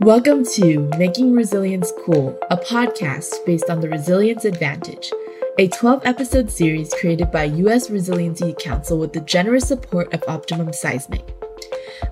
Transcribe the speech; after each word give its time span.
Welcome 0.00 0.46
to 0.54 0.88
Making 0.96 1.34
Resilience 1.34 1.92
Cool, 2.06 2.38
a 2.50 2.56
podcast 2.56 3.44
based 3.44 3.68
on 3.68 3.82
the 3.82 3.90
Resilience 3.90 4.46
Advantage, 4.46 5.12
a 5.58 5.68
12 5.68 6.06
episode 6.06 6.50
series 6.50 6.94
created 6.94 7.30
by 7.30 7.44
U.S. 7.44 7.90
Resiliency 7.90 8.54
Council 8.58 8.98
with 8.98 9.12
the 9.12 9.20
generous 9.20 9.68
support 9.68 10.14
of 10.14 10.24
Optimum 10.26 10.72
Seismic. 10.72 11.36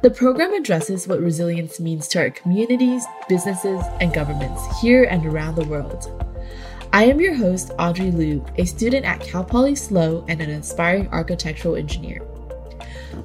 The 0.03 0.11
program 0.11 0.53
addresses 0.53 1.09
what 1.09 1.21
resilience 1.21 1.81
means 1.81 2.09
to 2.09 2.19
our 2.19 2.31
communities, 2.31 3.07
businesses, 3.27 3.83
and 4.03 4.13
governments 4.13 4.63
here 4.83 5.05
and 5.05 5.25
around 5.25 5.55
the 5.55 5.65
world. 5.65 6.27
I 6.93 7.05
am 7.05 7.23
your 7.23 7.35
host, 7.35 7.73
Audrey 7.79 8.11
Liu, 8.11 8.45
a 8.59 8.67
student 8.67 9.07
at 9.07 9.21
Cal 9.21 9.45
Poly 9.45 9.75
SLO 9.75 10.27
and 10.29 10.43
an 10.43 10.51
aspiring 10.51 11.09
architectural 11.09 11.75
engineer. 11.77 12.21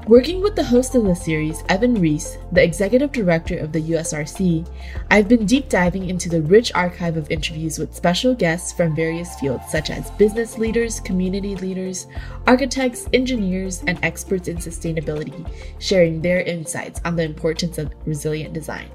Working 0.08 0.42
with 0.42 0.56
the 0.56 0.64
host 0.64 0.96
of 0.96 1.04
the 1.04 1.16
series, 1.16 1.64
Evan 1.70 1.96
Reis, 1.96 2.38
the 2.52 2.64
executive 2.64 3.12
director 3.12 3.58
of 3.58 3.72
the 3.72 3.82
USRC, 3.82 4.68
I've 5.12 5.28
been 5.28 5.46
deep 5.46 5.70
diving 5.70 6.10
into 6.10 6.30
the 6.30 6.42
rich 6.42 6.72
archive 6.74 7.18
of 7.18 7.30
interviews 7.30 7.78
with 7.78 7.96
special 7.96 8.34
guests 8.34 8.72
from 8.72 8.96
various 8.96 9.38
fields 9.40 9.64
such 9.70 9.90
as 9.90 10.12
business 10.12 10.58
leaders, 10.58 11.00
community 11.00 11.56
leaders, 11.56 12.08
architects, 12.48 13.08
engineers, 13.14 13.84
and 13.88 14.00
experts 14.04 14.48
in 14.48 14.58
sustainability, 14.58 15.50
sharing 15.80 16.22
their 16.22 16.42
insights 16.42 17.02
on 17.04 17.16
the 17.16 17.24
importance 17.24 17.78
of 17.78 17.94
resilient 18.06 18.54
design. 18.54 18.90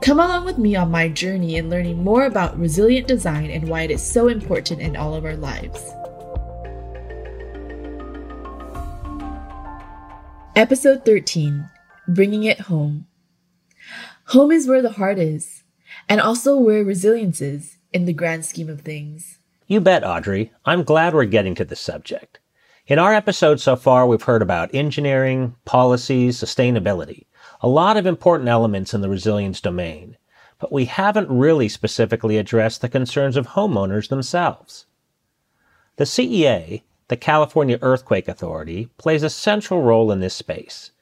Come 0.00 0.18
along 0.18 0.44
with 0.44 0.58
me 0.58 0.74
on 0.74 0.90
my 0.90 1.08
journey 1.08 1.56
in 1.56 1.70
learning 1.70 2.02
more 2.02 2.26
about 2.26 2.58
resilient 2.58 3.06
design 3.06 3.50
and 3.50 3.68
why 3.68 3.82
it 3.82 3.92
is 3.92 4.02
so 4.02 4.26
important 4.26 4.80
in 4.80 4.96
all 4.96 5.14
of 5.14 5.24
our 5.24 5.36
lives. 5.36 5.92
Episode 10.54 11.02
13 11.06 11.70
Bringing 12.06 12.44
It 12.44 12.60
Home. 12.60 13.06
Home 14.26 14.52
is 14.52 14.68
where 14.68 14.82
the 14.82 14.92
heart 14.92 15.18
is, 15.18 15.64
and 16.10 16.20
also 16.20 16.58
where 16.58 16.84
resilience 16.84 17.40
is 17.40 17.78
in 17.90 18.04
the 18.04 18.12
grand 18.12 18.44
scheme 18.44 18.68
of 18.68 18.82
things. 18.82 19.38
You 19.66 19.80
bet, 19.80 20.04
Audrey. 20.04 20.52
I'm 20.66 20.82
glad 20.82 21.14
we're 21.14 21.24
getting 21.24 21.54
to 21.54 21.64
the 21.64 21.74
subject. 21.74 22.38
In 22.86 22.98
our 22.98 23.14
episode 23.14 23.60
so 23.60 23.76
far, 23.76 24.06
we've 24.06 24.24
heard 24.24 24.42
about 24.42 24.74
engineering, 24.74 25.56
policies, 25.64 26.36
sustainability, 26.36 27.24
a 27.62 27.68
lot 27.68 27.96
of 27.96 28.04
important 28.04 28.50
elements 28.50 28.92
in 28.92 29.00
the 29.00 29.08
resilience 29.08 29.58
domain, 29.58 30.18
but 30.58 30.70
we 30.70 30.84
haven't 30.84 31.30
really 31.30 31.70
specifically 31.70 32.36
addressed 32.36 32.82
the 32.82 32.90
concerns 32.90 33.38
of 33.38 33.48
homeowners 33.48 34.10
themselves. 34.10 34.84
The 35.96 36.04
CEA, 36.04 36.82
the 37.12 37.16
California 37.18 37.78
Earthquake 37.82 38.26
Authority 38.26 38.88
plays 38.96 39.22
a 39.22 39.28
central 39.28 39.82
role 39.82 40.10
in 40.10 40.20
this 40.20 40.32
space. 40.32 40.92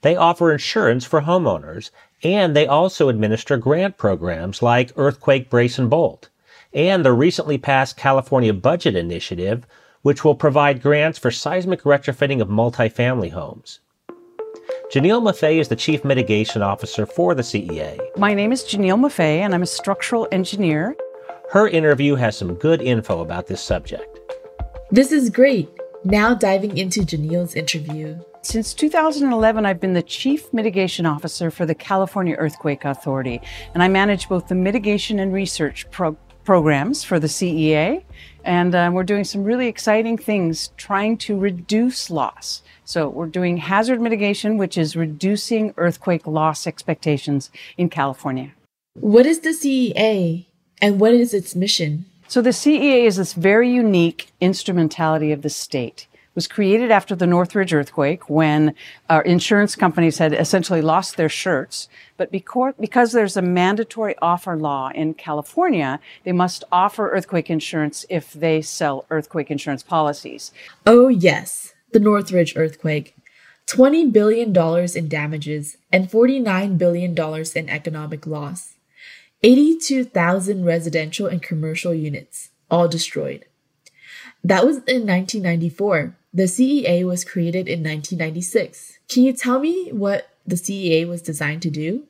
They 0.00 0.16
offer 0.16 0.50
insurance 0.50 1.04
for 1.04 1.20
homeowners, 1.20 1.92
and 2.24 2.56
they 2.56 2.66
also 2.66 3.08
administer 3.08 3.56
grant 3.56 3.96
programs 3.96 4.62
like 4.62 4.90
Earthquake 4.96 5.48
Brace 5.48 5.78
and 5.78 5.88
Bolt, 5.88 6.28
and 6.74 7.04
the 7.04 7.12
recently 7.12 7.56
passed 7.56 7.96
California 7.96 8.52
Budget 8.52 8.96
Initiative, 8.96 9.64
which 10.02 10.24
will 10.24 10.34
provide 10.34 10.82
grants 10.82 11.20
for 11.20 11.30
seismic 11.30 11.82
retrofitting 11.82 12.40
of 12.40 12.48
multifamily 12.48 13.30
homes. 13.30 13.78
Janiele 14.90 15.22
Maffei 15.22 15.60
is 15.60 15.68
the 15.68 15.76
Chief 15.76 16.04
Mitigation 16.04 16.62
Officer 16.62 17.06
for 17.06 17.36
the 17.36 17.42
CEA. 17.42 17.96
My 18.16 18.34
name 18.34 18.50
is 18.50 18.64
Janiele 18.64 18.98
Maffei, 18.98 19.38
and 19.38 19.54
I'm 19.54 19.62
a 19.62 19.66
structural 19.66 20.26
engineer. 20.32 20.96
Her 21.52 21.68
interview 21.68 22.16
has 22.16 22.36
some 22.36 22.54
good 22.54 22.82
info 22.82 23.20
about 23.20 23.46
this 23.46 23.60
subject. 23.60 24.19
This 24.92 25.12
is 25.12 25.30
great. 25.30 25.68
Now 26.02 26.34
diving 26.34 26.76
into 26.76 27.02
Janiele's 27.02 27.54
interview. 27.54 28.18
Since 28.42 28.74
2011, 28.74 29.64
I've 29.64 29.78
been 29.78 29.92
the 29.92 30.02
Chief 30.02 30.52
Mitigation 30.52 31.06
Officer 31.06 31.52
for 31.52 31.64
the 31.64 31.76
California 31.76 32.34
Earthquake 32.34 32.84
Authority, 32.84 33.40
and 33.72 33.84
I 33.84 33.88
manage 33.88 34.28
both 34.28 34.48
the 34.48 34.56
mitigation 34.56 35.20
and 35.20 35.32
research 35.32 35.88
pro- 35.92 36.16
programs 36.42 37.04
for 37.04 37.20
the 37.20 37.28
CEA. 37.28 38.02
And 38.44 38.74
uh, 38.74 38.90
we're 38.92 39.04
doing 39.04 39.22
some 39.22 39.44
really 39.44 39.68
exciting 39.68 40.18
things 40.18 40.72
trying 40.76 41.18
to 41.18 41.38
reduce 41.38 42.10
loss. 42.10 42.62
So, 42.84 43.08
we're 43.08 43.26
doing 43.26 43.58
hazard 43.58 44.00
mitigation, 44.00 44.58
which 44.58 44.76
is 44.76 44.96
reducing 44.96 45.72
earthquake 45.76 46.26
loss 46.26 46.66
expectations 46.66 47.52
in 47.78 47.90
California. 47.90 48.54
What 48.94 49.24
is 49.24 49.40
the 49.40 49.50
CEA 49.50 50.46
and 50.82 50.98
what 50.98 51.14
is 51.14 51.32
its 51.32 51.54
mission? 51.54 52.06
So 52.30 52.40
the 52.40 52.50
CEA 52.50 53.06
is 53.06 53.16
this 53.16 53.32
very 53.32 53.68
unique 53.68 54.30
instrumentality 54.40 55.32
of 55.32 55.42
the 55.42 55.50
state. 55.50 56.06
It 56.12 56.36
was 56.36 56.46
created 56.46 56.92
after 56.92 57.16
the 57.16 57.26
Northridge 57.26 57.74
earthquake 57.74 58.30
when 58.30 58.76
our 59.08 59.22
insurance 59.22 59.74
companies 59.74 60.18
had 60.18 60.32
essentially 60.32 60.80
lost 60.80 61.16
their 61.16 61.28
shirts. 61.28 61.88
But 62.16 62.30
because 62.30 63.10
there's 63.10 63.36
a 63.36 63.42
mandatory 63.42 64.14
offer 64.22 64.56
law 64.56 64.92
in 64.94 65.14
California, 65.14 65.98
they 66.22 66.30
must 66.30 66.62
offer 66.70 67.10
earthquake 67.10 67.50
insurance 67.50 68.06
if 68.08 68.32
they 68.32 68.62
sell 68.62 69.06
earthquake 69.10 69.50
insurance 69.50 69.82
policies. 69.82 70.52
Oh, 70.86 71.08
yes, 71.08 71.74
the 71.90 71.98
Northridge 71.98 72.56
earthquake. 72.56 73.16
$20 73.66 74.12
billion 74.12 74.56
in 74.96 75.08
damages 75.08 75.78
and 75.92 76.08
$49 76.08 76.78
billion 76.78 77.44
in 77.56 77.68
economic 77.68 78.24
loss. 78.24 78.74
82,000 79.42 80.64
residential 80.64 81.26
and 81.26 81.42
commercial 81.42 81.94
units, 81.94 82.50
all 82.70 82.88
destroyed. 82.88 83.46
That 84.44 84.64
was 84.64 84.76
in 84.78 85.06
1994. 85.06 86.16
The 86.32 86.44
CEA 86.44 87.06
was 87.06 87.24
created 87.24 87.66
in 87.66 87.80
1996. 87.80 88.98
Can 89.08 89.22
you 89.24 89.32
tell 89.32 89.58
me 89.58 89.90
what 89.92 90.30
the 90.46 90.56
CEA 90.56 91.08
was 91.08 91.22
designed 91.22 91.62
to 91.62 91.70
do? 91.70 92.04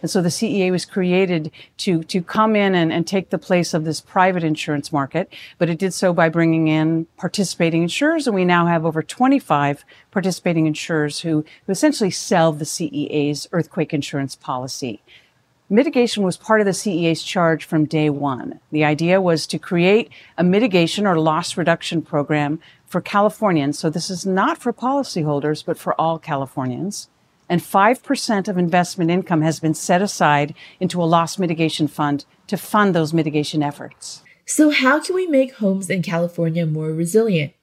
And 0.00 0.10
so 0.10 0.22
the 0.22 0.30
CEA 0.30 0.70
was 0.70 0.86
created 0.86 1.50
to, 1.78 2.02
to 2.04 2.22
come 2.22 2.56
in 2.56 2.74
and, 2.74 2.92
and 2.92 3.06
take 3.06 3.28
the 3.28 3.38
place 3.38 3.74
of 3.74 3.84
this 3.84 4.00
private 4.00 4.42
insurance 4.42 4.90
market, 4.90 5.30
but 5.58 5.68
it 5.68 5.78
did 5.78 5.92
so 5.92 6.14
by 6.14 6.30
bringing 6.30 6.68
in 6.68 7.06
participating 7.18 7.82
insurers, 7.82 8.26
and 8.26 8.34
we 8.34 8.46
now 8.46 8.66
have 8.66 8.86
over 8.86 9.02
25 9.02 9.84
participating 10.10 10.66
insurers 10.66 11.20
who, 11.20 11.44
who 11.66 11.72
essentially 11.72 12.10
sell 12.10 12.52
the 12.52 12.64
CEA's 12.64 13.48
earthquake 13.52 13.92
insurance 13.92 14.34
policy. 14.34 15.02
Mitigation 15.72 16.22
was 16.22 16.36
part 16.36 16.60
of 16.60 16.66
the 16.66 16.72
CEA's 16.72 17.22
charge 17.22 17.64
from 17.64 17.86
day 17.86 18.10
one. 18.10 18.60
The 18.72 18.84
idea 18.84 19.22
was 19.22 19.46
to 19.46 19.58
create 19.58 20.10
a 20.36 20.44
mitigation 20.44 21.06
or 21.06 21.18
loss 21.18 21.56
reduction 21.56 22.02
program 22.02 22.60
for 22.84 23.00
Californians. 23.00 23.78
So 23.78 23.88
this 23.88 24.10
is 24.10 24.26
not 24.26 24.58
for 24.58 24.74
policyholders, 24.74 25.64
but 25.64 25.78
for 25.78 25.98
all 25.98 26.18
Californians. 26.18 27.08
And 27.48 27.62
5% 27.62 28.48
of 28.48 28.58
investment 28.58 29.10
income 29.10 29.40
has 29.40 29.60
been 29.60 29.72
set 29.72 30.02
aside 30.02 30.54
into 30.78 31.02
a 31.02 31.08
loss 31.08 31.38
mitigation 31.38 31.88
fund 31.88 32.26
to 32.48 32.58
fund 32.58 32.94
those 32.94 33.14
mitigation 33.14 33.62
efforts. 33.62 34.22
So 34.44 34.68
how 34.68 35.00
can 35.00 35.14
we 35.14 35.26
make 35.26 35.54
homes 35.54 35.88
in 35.88 36.02
California 36.02 36.66
more 36.66 36.92
resilient? 36.92 37.54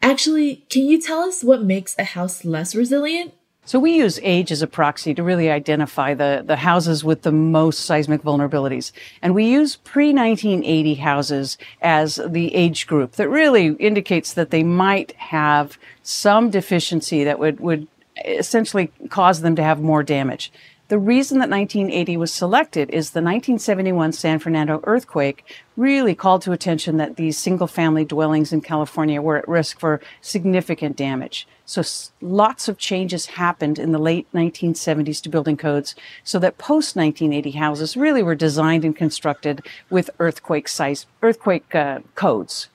Actually, 0.00 0.64
can 0.70 0.86
you 0.86 0.98
tell 0.98 1.20
us 1.20 1.44
what 1.44 1.62
makes 1.62 1.94
a 1.98 2.04
house 2.04 2.46
less 2.46 2.74
resilient? 2.74 3.34
So 3.68 3.78
we 3.78 3.96
use 3.96 4.18
age 4.22 4.50
as 4.50 4.62
a 4.62 4.66
proxy 4.66 5.12
to 5.12 5.22
really 5.22 5.50
identify 5.50 6.14
the, 6.14 6.42
the 6.42 6.56
houses 6.56 7.04
with 7.04 7.20
the 7.20 7.30
most 7.30 7.80
seismic 7.80 8.22
vulnerabilities. 8.22 8.92
And 9.20 9.34
we 9.34 9.44
use 9.44 9.76
pre-1980 9.76 10.96
houses 10.96 11.58
as 11.82 12.18
the 12.26 12.54
age 12.54 12.86
group 12.86 13.12
that 13.16 13.28
really 13.28 13.74
indicates 13.74 14.32
that 14.32 14.48
they 14.48 14.62
might 14.62 15.12
have 15.16 15.76
some 16.02 16.48
deficiency 16.48 17.24
that 17.24 17.38
would, 17.38 17.60
would 17.60 17.86
essentially 18.24 18.90
cause 19.10 19.42
them 19.42 19.54
to 19.56 19.62
have 19.62 19.82
more 19.82 20.02
damage. 20.02 20.50
The 20.88 20.98
reason 20.98 21.38
that 21.40 21.50
1980 21.50 22.16
was 22.16 22.32
selected 22.32 22.88
is 22.88 23.10
the 23.10 23.20
1971 23.20 24.12
San 24.12 24.38
Fernando 24.38 24.80
earthquake 24.84 25.44
really 25.76 26.14
called 26.14 26.40
to 26.42 26.52
attention 26.52 26.96
that 26.96 27.16
these 27.16 27.36
single 27.36 27.66
family 27.66 28.06
dwellings 28.06 28.54
in 28.54 28.62
California 28.62 29.20
were 29.20 29.36
at 29.36 29.46
risk 29.46 29.78
for 29.78 30.00
significant 30.22 30.96
damage. 30.96 31.46
So 31.66 31.82
lots 32.22 32.68
of 32.68 32.78
changes 32.78 33.26
happened 33.26 33.78
in 33.78 33.92
the 33.92 33.98
late 33.98 34.26
1970s 34.32 35.20
to 35.24 35.28
building 35.28 35.58
codes 35.58 35.94
so 36.24 36.38
that 36.38 36.56
post 36.56 36.96
1980 36.96 37.50
houses 37.58 37.94
really 37.94 38.22
were 38.22 38.34
designed 38.34 38.86
and 38.86 38.96
constructed 38.96 39.66
with 39.90 40.08
earthquake 40.18 40.68
size, 40.68 41.04
earthquake 41.20 41.74
uh, 41.74 41.98
codes. 42.14 42.70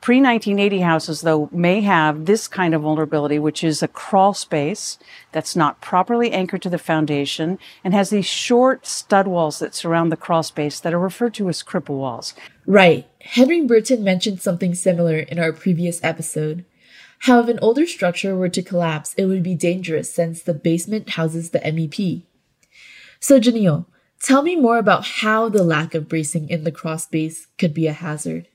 Pre 0.00 0.20
1980 0.20 0.80
houses, 0.80 1.22
though, 1.22 1.48
may 1.52 1.80
have 1.80 2.26
this 2.26 2.46
kind 2.46 2.72
of 2.72 2.82
vulnerability, 2.82 3.38
which 3.38 3.64
is 3.64 3.82
a 3.82 3.88
crawl 3.88 4.32
space 4.32 4.96
that's 5.32 5.56
not 5.56 5.80
properly 5.80 6.30
anchored 6.30 6.62
to 6.62 6.70
the 6.70 6.78
foundation 6.78 7.58
and 7.82 7.92
has 7.92 8.10
these 8.10 8.24
short 8.26 8.86
stud 8.86 9.26
walls 9.26 9.58
that 9.58 9.74
surround 9.74 10.12
the 10.12 10.16
crawl 10.16 10.44
space 10.44 10.78
that 10.80 10.94
are 10.94 11.00
referred 11.00 11.34
to 11.34 11.48
as 11.48 11.64
cripple 11.64 11.98
walls. 11.98 12.34
Right. 12.64 13.08
Henry 13.20 13.60
Burton 13.60 14.04
mentioned 14.04 14.40
something 14.40 14.74
similar 14.74 15.18
in 15.18 15.38
our 15.38 15.52
previous 15.52 16.02
episode. 16.04 16.64
How 17.22 17.40
if 17.40 17.48
an 17.48 17.58
older 17.60 17.86
structure 17.86 18.36
were 18.36 18.48
to 18.48 18.62
collapse, 18.62 19.14
it 19.14 19.24
would 19.24 19.42
be 19.42 19.56
dangerous 19.56 20.14
since 20.14 20.42
the 20.42 20.54
basement 20.54 21.10
houses 21.10 21.50
the 21.50 21.58
MEP. 21.58 22.22
So, 23.18 23.40
Janiele, 23.40 23.86
tell 24.22 24.42
me 24.42 24.54
more 24.54 24.78
about 24.78 25.04
how 25.04 25.48
the 25.48 25.64
lack 25.64 25.94
of 25.94 26.08
bracing 26.08 26.48
in 26.48 26.62
the 26.62 26.70
crawl 26.70 26.98
space 26.98 27.48
could 27.58 27.74
be 27.74 27.88
a 27.88 27.92
hazard. 27.92 28.46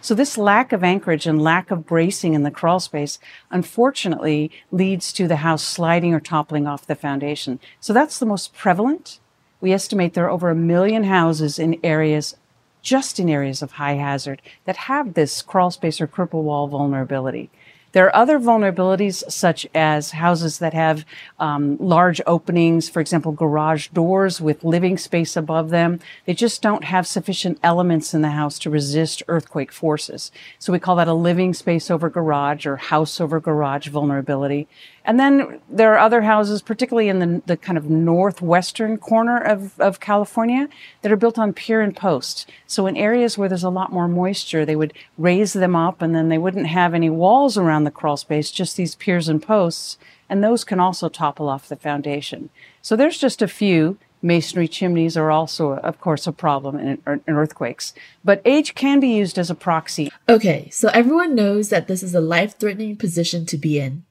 So 0.00 0.14
this 0.14 0.38
lack 0.38 0.72
of 0.72 0.82
anchorage 0.82 1.26
and 1.26 1.42
lack 1.42 1.70
of 1.70 1.86
bracing 1.86 2.34
in 2.34 2.42
the 2.42 2.50
crawl 2.50 2.80
space, 2.80 3.18
unfortunately, 3.50 4.50
leads 4.70 5.12
to 5.12 5.28
the 5.28 5.36
house 5.36 5.62
sliding 5.62 6.14
or 6.14 6.20
toppling 6.20 6.66
off 6.66 6.86
the 6.86 6.94
foundation. 6.94 7.60
So 7.80 7.92
that's 7.92 8.18
the 8.18 8.26
most 8.26 8.54
prevalent. 8.54 9.20
We 9.60 9.72
estimate 9.72 10.14
there 10.14 10.26
are 10.26 10.30
over 10.30 10.50
a 10.50 10.56
million 10.56 11.04
houses 11.04 11.58
in 11.58 11.78
areas, 11.84 12.36
just 12.82 13.20
in 13.20 13.28
areas 13.28 13.62
of 13.62 13.72
high 13.72 13.94
hazard, 13.94 14.42
that 14.64 14.76
have 14.76 15.14
this 15.14 15.40
crawl 15.42 15.70
space 15.70 16.00
or 16.00 16.08
cripple 16.08 16.42
wall 16.42 16.66
vulnerability. 16.66 17.50
There 17.92 18.06
are 18.06 18.16
other 18.16 18.38
vulnerabilities, 18.38 19.22
such 19.30 19.66
as 19.74 20.12
houses 20.12 20.58
that 20.58 20.72
have 20.72 21.04
um, 21.38 21.76
large 21.78 22.22
openings, 22.26 22.88
for 22.88 23.00
example, 23.00 23.32
garage 23.32 23.88
doors 23.88 24.40
with 24.40 24.64
living 24.64 24.96
space 24.96 25.36
above 25.36 25.68
them. 25.68 26.00
They 26.24 26.32
just 26.32 26.62
don't 26.62 26.84
have 26.84 27.06
sufficient 27.06 27.58
elements 27.62 28.14
in 28.14 28.22
the 28.22 28.30
house 28.30 28.58
to 28.60 28.70
resist 28.70 29.22
earthquake 29.28 29.72
forces. 29.72 30.32
So 30.58 30.72
we 30.72 30.78
call 30.78 30.96
that 30.96 31.08
a 31.08 31.14
living 31.14 31.52
space 31.52 31.90
over 31.90 32.08
garage 32.08 32.64
or 32.64 32.76
house 32.76 33.20
over 33.20 33.40
garage 33.40 33.88
vulnerability. 33.88 34.68
And 35.04 35.18
then 35.18 35.60
there 35.68 35.92
are 35.92 35.98
other 35.98 36.22
houses, 36.22 36.62
particularly 36.62 37.08
in 37.08 37.18
the, 37.18 37.42
the 37.46 37.56
kind 37.56 37.76
of 37.76 37.90
northwestern 37.90 38.98
corner 38.98 39.38
of, 39.38 39.78
of 39.80 40.00
California, 40.00 40.68
that 41.02 41.10
are 41.10 41.16
built 41.16 41.38
on 41.38 41.52
pier 41.52 41.80
and 41.80 41.96
post. 41.96 42.48
So 42.66 42.86
in 42.86 42.96
areas 42.96 43.36
where 43.36 43.48
there's 43.48 43.64
a 43.64 43.70
lot 43.70 43.92
more 43.92 44.06
moisture, 44.06 44.64
they 44.64 44.76
would 44.76 44.94
raise 45.18 45.54
them 45.54 45.74
up 45.74 46.02
and 46.02 46.14
then 46.14 46.28
they 46.28 46.38
wouldn't 46.38 46.68
have 46.68 46.94
any 46.94 47.10
walls 47.10 47.58
around 47.58 47.84
the 47.84 47.90
crawl 47.90 48.16
space, 48.16 48.50
just 48.50 48.76
these 48.76 48.94
piers 48.94 49.28
and 49.28 49.42
posts. 49.42 49.98
And 50.28 50.42
those 50.42 50.64
can 50.64 50.78
also 50.78 51.08
topple 51.08 51.48
off 51.48 51.68
the 51.68 51.76
foundation. 51.76 52.50
So 52.80 52.96
there's 52.96 53.18
just 53.18 53.42
a 53.42 53.48
few. 53.48 53.98
Masonry 54.24 54.68
chimneys 54.68 55.16
are 55.16 55.32
also, 55.32 55.72
of 55.72 56.00
course, 56.00 56.28
a 56.28 56.32
problem 56.32 56.78
in, 56.78 57.02
in 57.26 57.34
earthquakes. 57.34 57.92
But 58.24 58.40
age 58.44 58.76
can 58.76 59.00
be 59.00 59.08
used 59.08 59.36
as 59.36 59.50
a 59.50 59.54
proxy. 59.56 60.12
Okay, 60.28 60.68
so 60.70 60.88
everyone 60.94 61.34
knows 61.34 61.70
that 61.70 61.88
this 61.88 62.04
is 62.04 62.14
a 62.14 62.20
life 62.20 62.56
threatening 62.56 62.96
position 62.96 63.46
to 63.46 63.58
be 63.58 63.80
in. 63.80 64.04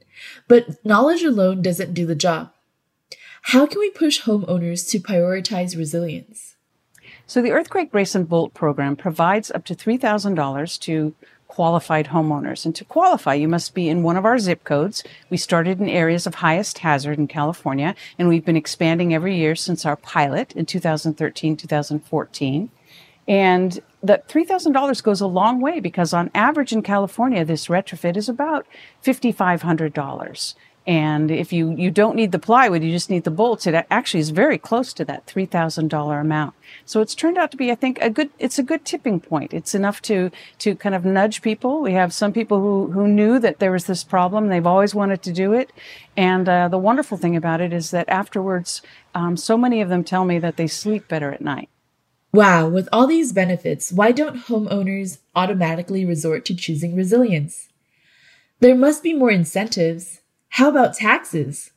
But 0.48 0.84
knowledge 0.86 1.24
alone 1.24 1.62
doesn't 1.62 1.94
do 1.94 2.06
the 2.06 2.16
job. 2.16 2.52
How 3.44 3.66
can 3.66 3.80
we 3.80 3.90
push 3.90 4.22
homeowners 4.22 4.90
to 4.90 5.00
prioritize 5.00 5.78
resilience? 5.78 6.56
So 7.26 7.42
the 7.42 7.52
Earthquake 7.52 7.92
Brace 7.92 8.14
and 8.14 8.28
Bolt 8.28 8.54
program 8.54 8.96
provides 8.96 9.52
up 9.52 9.66
to 9.66 9.76
$3,000 9.76 10.80
to 10.82 11.16
qualified 11.48 12.08
homeowners. 12.08 12.66
And 12.66 12.74
to 12.76 12.86
qualify, 12.86 13.34
you 13.34 13.48
must 13.48 13.74
be 13.74 13.90
in 13.90 14.04
one 14.04 14.16
of 14.16 14.26
our 14.26 14.40
zip 14.40 14.64
codes. 14.64 15.04
We 15.30 15.38
started 15.38 15.82
in 15.82 15.90
areas 15.90 16.26
of 16.26 16.36
highest 16.36 16.78
hazard 16.78 17.18
in 17.18 17.28
California, 17.28 17.94
and 18.18 18.30
we've 18.30 18.46
been 18.46 18.56
expanding 18.56 19.14
every 19.14 19.36
year 19.36 19.56
since 19.56 19.86
our 19.86 19.98
pilot 19.98 20.54
in 20.54 20.66
2013, 20.66 21.58
2014. 21.58 22.70
And 23.28 23.80
that 24.04 24.28
$3,000 24.28 25.04
goes 25.04 25.22
a 25.22 25.28
long 25.28 25.62
way 25.62 25.80
because 25.80 26.14
on 26.14 26.32
average 26.34 26.74
in 26.74 26.82
California, 26.82 27.46
this 27.46 27.68
retrofit 27.68 28.18
is 28.18 28.28
about 28.28 28.66
$5,500. 29.04 30.56
And 30.88 31.30
if 31.30 31.54
you, 31.54 31.76
you 31.76 31.92
don't 31.92 32.16
need 32.16 32.32
the 32.32 32.40
plywood, 32.40 32.82
you 32.82 32.90
just 32.90 33.12
need 33.12 33.24
the 33.24 33.30
bolts, 33.30 33.68
it 33.68 33.86
actually 33.92 34.20
is 34.20 34.32
very 34.32 34.58
close 34.58 34.94
to 34.94 35.06
that 35.06 35.28
$3,000 35.28 36.20
amount. 36.20 36.56
So 36.86 37.02
it's 37.02 37.14
turned 37.14 37.38
out 37.38 37.52
to 37.52 37.58
be, 37.58 37.72
I 37.72 37.76
think, 37.76 38.00
a 38.02 38.10
good, 38.10 38.32
it's 38.40 38.58
a 38.58 38.64
good 38.64 38.84
tipping 38.84 39.20
point. 39.20 39.54
It's 39.54 39.76
enough 39.76 40.02
to, 40.04 40.32
to 40.60 40.76
kind 40.76 40.96
of 40.96 41.06
nudge 41.06 41.44
people. 41.44 41.82
We 41.82 41.94
have 41.94 42.14
some 42.14 42.34
people 42.34 42.60
who, 42.60 42.92
who 42.92 43.08
knew 43.08 43.38
that 43.38 43.60
there 43.60 43.72
was 43.72 43.86
this 43.86 44.04
problem. 44.04 44.48
They've 44.48 44.66
always 44.66 44.96
wanted 44.96 45.22
to 45.24 45.32
do 45.32 45.54
it. 45.54 45.72
And 46.18 46.50
uh, 46.50 46.68
the 46.68 46.80
wonderful 46.80 47.18
thing 47.18 47.36
about 47.36 47.62
it 47.62 47.74
is 47.74 47.92
that 47.92 48.10
afterwards, 48.10 48.82
um, 49.14 49.38
so 49.38 49.58
many 49.58 49.82
of 49.82 49.90
them 49.90 50.04
tell 50.04 50.26
me 50.26 50.40
that 50.40 50.58
they 50.58 50.68
sleep 50.68 51.08
better 51.08 51.32
at 51.32 51.42
night. 51.42 51.70
Wow, 52.34 52.70
with 52.70 52.88
all 52.94 53.08
these 53.08 53.34
benefits, 53.34 53.92
why 53.92 54.14
don't 54.14 54.44
homeowners 54.44 55.18
automatically 55.36 56.06
resort 56.06 56.46
to 56.46 56.56
choosing 56.56 56.96
resilience? 56.96 57.68
There 58.62 58.76
must 58.76 59.04
be 59.04 59.14
more 59.14 59.32
incentives. 59.32 60.22
How 60.50 60.70
about 60.70 60.94
taxes? 60.94 61.72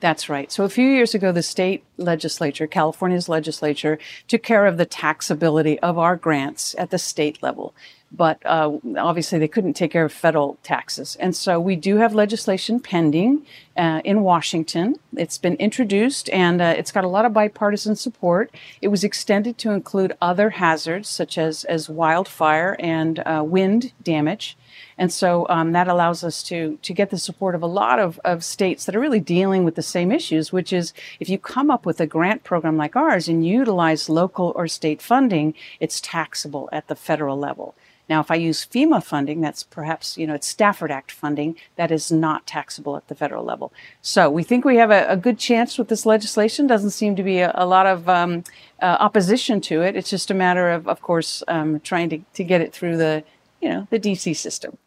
That's 0.00 0.28
right. 0.28 0.50
So 0.50 0.64
a 0.64 0.68
few 0.68 0.88
years 0.88 1.14
ago, 1.14 1.32
the 1.32 1.42
state 1.42 1.84
legislature, 1.96 2.66
California's 2.66 3.28
legislature, 3.28 3.98
took 4.28 4.42
care 4.42 4.64
of 4.64 4.76
the 4.76 4.86
taxability 4.86 5.78
of 5.82 5.98
our 5.98 6.16
grants 6.16 6.74
at 6.78 6.90
the 6.90 6.98
state 6.98 7.42
level 7.42 7.74
but 8.10 8.44
uh, 8.46 8.78
obviously 8.96 9.38
they 9.38 9.48
couldn't 9.48 9.74
take 9.74 9.90
care 9.90 10.04
of 10.04 10.12
federal 10.12 10.58
taxes. 10.62 11.16
And 11.20 11.36
so 11.36 11.60
we 11.60 11.76
do 11.76 11.96
have 11.96 12.14
legislation 12.14 12.80
pending 12.80 13.44
uh, 13.76 14.00
in 14.04 14.22
Washington. 14.22 14.96
It's 15.16 15.38
been 15.38 15.56
introduced 15.56 16.30
and 16.30 16.60
uh, 16.60 16.74
it's 16.76 16.90
got 16.90 17.04
a 17.04 17.08
lot 17.08 17.24
of 17.24 17.32
bipartisan 17.32 17.96
support. 17.96 18.50
It 18.80 18.88
was 18.88 19.04
extended 19.04 19.58
to 19.58 19.72
include 19.72 20.16
other 20.22 20.50
hazards 20.50 21.08
such 21.08 21.36
as, 21.36 21.64
as 21.64 21.88
wildfire 21.88 22.76
and 22.78 23.18
uh, 23.20 23.44
wind 23.46 23.92
damage. 24.02 24.56
And 24.96 25.12
so 25.12 25.46
um, 25.48 25.72
that 25.72 25.86
allows 25.86 26.24
us 26.24 26.42
to, 26.44 26.78
to 26.82 26.92
get 26.92 27.10
the 27.10 27.18
support 27.18 27.54
of 27.54 27.62
a 27.62 27.66
lot 27.66 28.00
of, 28.00 28.18
of 28.24 28.42
states 28.42 28.84
that 28.84 28.96
are 28.96 29.00
really 29.00 29.20
dealing 29.20 29.64
with 29.64 29.76
the 29.76 29.82
same 29.82 30.10
issues, 30.10 30.52
which 30.52 30.72
is 30.72 30.92
if 31.20 31.28
you 31.28 31.38
come 31.38 31.70
up 31.70 31.86
with 31.86 32.00
a 32.00 32.06
grant 32.06 32.42
program 32.42 32.76
like 32.76 32.96
ours 32.96 33.28
and 33.28 33.46
utilize 33.46 34.08
local 34.08 34.52
or 34.56 34.66
state 34.66 35.00
funding, 35.00 35.54
it's 35.78 36.00
taxable 36.00 36.68
at 36.72 36.88
the 36.88 36.96
federal 36.96 37.38
level. 37.38 37.76
Now, 38.08 38.20
if 38.20 38.30
I 38.30 38.36
use 38.36 38.64
FEMA 38.64 39.04
funding, 39.04 39.40
that's 39.40 39.62
perhaps, 39.62 40.16
you 40.16 40.26
know, 40.26 40.34
it's 40.34 40.46
Stafford 40.46 40.90
Act 40.90 41.12
funding, 41.12 41.56
that 41.76 41.90
is 41.90 42.10
not 42.10 42.46
taxable 42.46 42.96
at 42.96 43.08
the 43.08 43.14
federal 43.14 43.44
level. 43.44 43.72
So 44.00 44.30
we 44.30 44.42
think 44.42 44.64
we 44.64 44.76
have 44.76 44.90
a, 44.90 45.06
a 45.08 45.16
good 45.16 45.38
chance 45.38 45.76
with 45.76 45.88
this 45.88 46.06
legislation. 46.06 46.66
Doesn't 46.66 46.90
seem 46.90 47.16
to 47.16 47.22
be 47.22 47.40
a, 47.40 47.52
a 47.54 47.66
lot 47.66 47.86
of 47.86 48.08
um, 48.08 48.44
uh, 48.80 48.96
opposition 48.98 49.60
to 49.62 49.82
it. 49.82 49.94
It's 49.94 50.10
just 50.10 50.30
a 50.30 50.34
matter 50.34 50.70
of, 50.70 50.88
of 50.88 51.02
course, 51.02 51.42
um, 51.48 51.80
trying 51.80 52.08
to, 52.10 52.18
to 52.34 52.44
get 52.44 52.60
it 52.60 52.72
through 52.72 52.96
the, 52.96 53.24
you 53.60 53.68
know, 53.68 53.86
the 53.90 54.00
DC 54.00 54.36
system. 54.36 54.78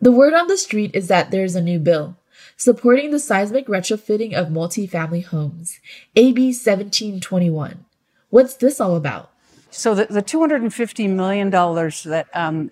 The 0.00 0.12
word 0.12 0.34
on 0.34 0.46
the 0.46 0.56
street 0.56 0.92
is 0.94 1.08
that 1.08 1.30
there's 1.30 1.56
a 1.56 1.62
new 1.62 1.78
bill 1.78 2.16
supporting 2.56 3.10
the 3.10 3.18
seismic 3.18 3.66
retrofitting 3.68 4.34
of 4.34 4.48
multifamily 4.48 5.24
homes, 5.24 5.80
AB 6.14 6.48
1721. 6.48 7.86
What's 8.28 8.54
this 8.54 8.80
all 8.80 8.96
about? 8.96 9.30
So 9.70 9.94
the, 9.94 10.06
the 10.06 10.22
$250 10.22 11.08
million 11.10 11.50
that 11.50 12.26
um, 12.34 12.70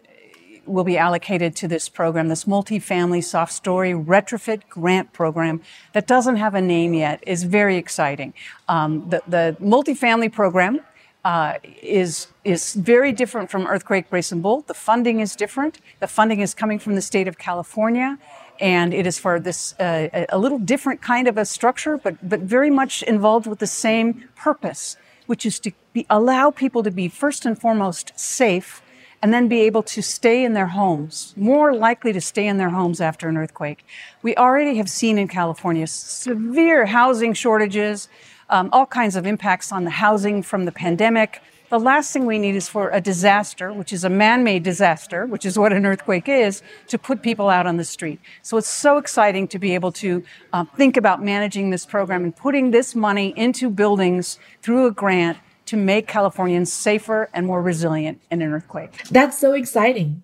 will 0.66 0.84
be 0.84 0.98
allocated 0.98 1.54
to 1.56 1.68
this 1.68 1.88
program, 1.88 2.28
this 2.28 2.44
multifamily 2.44 3.22
soft 3.22 3.52
story 3.52 3.92
retrofit 3.92 4.68
grant 4.68 5.12
program 5.12 5.62
that 5.92 6.06
doesn't 6.06 6.36
have 6.36 6.54
a 6.54 6.60
name 6.60 6.94
yet, 6.94 7.22
is 7.26 7.44
very 7.44 7.76
exciting. 7.76 8.34
Um, 8.68 9.08
the, 9.08 9.22
the 9.26 9.56
multifamily 9.60 10.32
program 10.32 10.80
uh, 11.24 11.54
is 11.82 12.28
is 12.44 12.74
very 12.74 13.12
different 13.12 13.50
from 13.50 13.66
earthquake 13.66 14.08
brace 14.08 14.32
and 14.32 14.42
bolt. 14.42 14.66
The 14.66 14.74
funding 14.74 15.20
is 15.20 15.34
different. 15.36 15.80
The 16.00 16.06
funding 16.06 16.40
is 16.40 16.54
coming 16.54 16.78
from 16.78 16.94
the 16.94 17.02
state 17.02 17.28
of 17.28 17.38
California, 17.38 18.18
and 18.60 18.94
it 18.94 19.06
is 19.06 19.18
for 19.18 19.40
this 19.40 19.74
uh, 19.80 20.24
a 20.28 20.38
little 20.38 20.60
different 20.60 21.02
kind 21.02 21.28
of 21.28 21.36
a 21.36 21.44
structure, 21.44 21.98
but 21.98 22.16
but 22.26 22.40
very 22.40 22.70
much 22.70 23.02
involved 23.02 23.46
with 23.46 23.58
the 23.58 23.66
same 23.66 24.28
purpose 24.36 24.96
which 25.28 25.44
is 25.44 25.60
to 25.60 25.72
be, 25.92 26.06
allow 26.08 26.50
people 26.50 26.82
to 26.82 26.90
be 26.90 27.06
first 27.06 27.44
and 27.44 27.60
foremost 27.60 28.18
safe 28.18 28.82
and 29.20 29.32
then 29.32 29.46
be 29.46 29.60
able 29.60 29.82
to 29.82 30.00
stay 30.00 30.42
in 30.42 30.54
their 30.54 30.68
homes, 30.68 31.34
more 31.36 31.74
likely 31.74 32.14
to 32.14 32.20
stay 32.20 32.46
in 32.46 32.56
their 32.56 32.70
homes 32.70 32.98
after 32.98 33.28
an 33.28 33.36
earthquake. 33.36 33.84
We 34.22 34.34
already 34.36 34.76
have 34.78 34.88
seen 34.88 35.18
in 35.18 35.28
California 35.28 35.86
severe 35.86 36.86
housing 36.86 37.34
shortages, 37.34 38.08
um, 38.48 38.70
all 38.72 38.86
kinds 38.86 39.16
of 39.16 39.26
impacts 39.26 39.70
on 39.70 39.84
the 39.84 39.90
housing 39.90 40.42
from 40.42 40.64
the 40.64 40.72
pandemic. 40.72 41.42
The 41.70 41.78
last 41.78 42.14
thing 42.14 42.24
we 42.24 42.38
need 42.38 42.54
is 42.54 42.66
for 42.66 42.88
a 42.90 43.00
disaster, 43.00 43.74
which 43.74 43.92
is 43.92 44.02
a 44.02 44.08
man 44.08 44.42
made 44.42 44.62
disaster, 44.62 45.26
which 45.26 45.44
is 45.44 45.58
what 45.58 45.70
an 45.70 45.84
earthquake 45.84 46.26
is, 46.26 46.62
to 46.86 46.96
put 46.96 47.20
people 47.20 47.50
out 47.50 47.66
on 47.66 47.76
the 47.76 47.84
street. 47.84 48.20
So 48.40 48.56
it's 48.56 48.68
so 48.68 48.96
exciting 48.96 49.48
to 49.48 49.58
be 49.58 49.74
able 49.74 49.92
to 49.92 50.24
uh, 50.54 50.64
think 50.76 50.96
about 50.96 51.22
managing 51.22 51.68
this 51.68 51.84
program 51.84 52.24
and 52.24 52.34
putting 52.34 52.70
this 52.70 52.94
money 52.94 53.34
into 53.36 53.68
buildings 53.68 54.38
through 54.62 54.86
a 54.86 54.90
grant 54.90 55.36
to 55.66 55.76
make 55.76 56.08
Californians 56.08 56.72
safer 56.72 57.28
and 57.34 57.46
more 57.46 57.60
resilient 57.60 58.22
in 58.30 58.40
an 58.40 58.50
earthquake. 58.50 59.06
That's 59.10 59.38
so 59.38 59.52
exciting. 59.52 60.22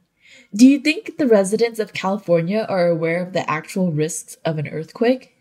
Do 0.55 0.67
you 0.67 0.79
think 0.79 1.19
the 1.19 1.27
residents 1.27 1.79
of 1.79 1.93
California 1.93 2.65
are 2.71 2.89
aware 2.89 3.23
of 3.23 3.35
the 3.35 3.49
actual 3.51 3.93
risks 3.93 4.39
of 4.47 4.57
an 4.57 4.67
earthquake? 4.69 5.34